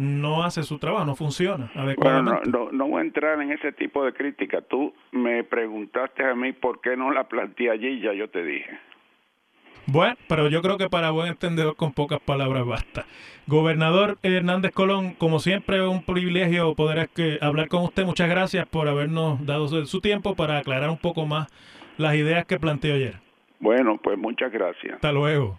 no 0.00 0.44
hace 0.44 0.62
su 0.62 0.78
trabajo, 0.78 1.04
no 1.04 1.14
funciona 1.14 1.70
adecuadamente. 1.74 2.48
Bueno, 2.50 2.70
no, 2.70 2.72
no, 2.72 2.88
voy 2.88 3.00
a 3.00 3.04
entrar 3.04 3.40
en 3.42 3.52
ese 3.52 3.70
tipo 3.72 4.02
de 4.02 4.14
crítica. 4.14 4.62
Tú 4.62 4.94
me 5.12 5.44
preguntaste 5.44 6.24
a 6.24 6.34
mí 6.34 6.52
por 6.52 6.80
qué 6.80 6.96
no 6.96 7.12
la 7.12 7.24
planteé 7.24 7.70
allí, 7.70 8.00
ya 8.00 8.14
yo 8.14 8.30
te 8.30 8.42
dije. 8.42 8.78
Bueno, 9.84 10.16
pero 10.26 10.48
yo 10.48 10.62
creo 10.62 10.78
que 10.78 10.88
para 10.88 11.10
buen 11.10 11.28
entendedor 11.28 11.76
con 11.76 11.92
pocas 11.92 12.18
palabras 12.20 12.64
basta. 12.64 13.04
Gobernador 13.46 14.16
Hernández 14.22 14.72
Colón, 14.72 15.12
como 15.14 15.38
siempre 15.38 15.76
es 15.76 15.86
un 15.86 16.02
privilegio 16.02 16.74
poder 16.74 17.10
hablar 17.42 17.68
con 17.68 17.82
usted. 17.84 18.04
Muchas 18.06 18.30
gracias 18.30 18.66
por 18.66 18.88
habernos 18.88 19.44
dado 19.44 19.68
su 19.68 20.00
tiempo 20.00 20.34
para 20.34 20.58
aclarar 20.58 20.88
un 20.88 20.98
poco 20.98 21.26
más 21.26 21.48
las 21.98 22.14
ideas 22.14 22.46
que 22.46 22.58
planteó 22.58 22.94
ayer. 22.94 23.16
Bueno, 23.58 23.98
pues 24.02 24.16
muchas 24.16 24.50
gracias. 24.50 24.94
Hasta 24.94 25.12
luego. 25.12 25.58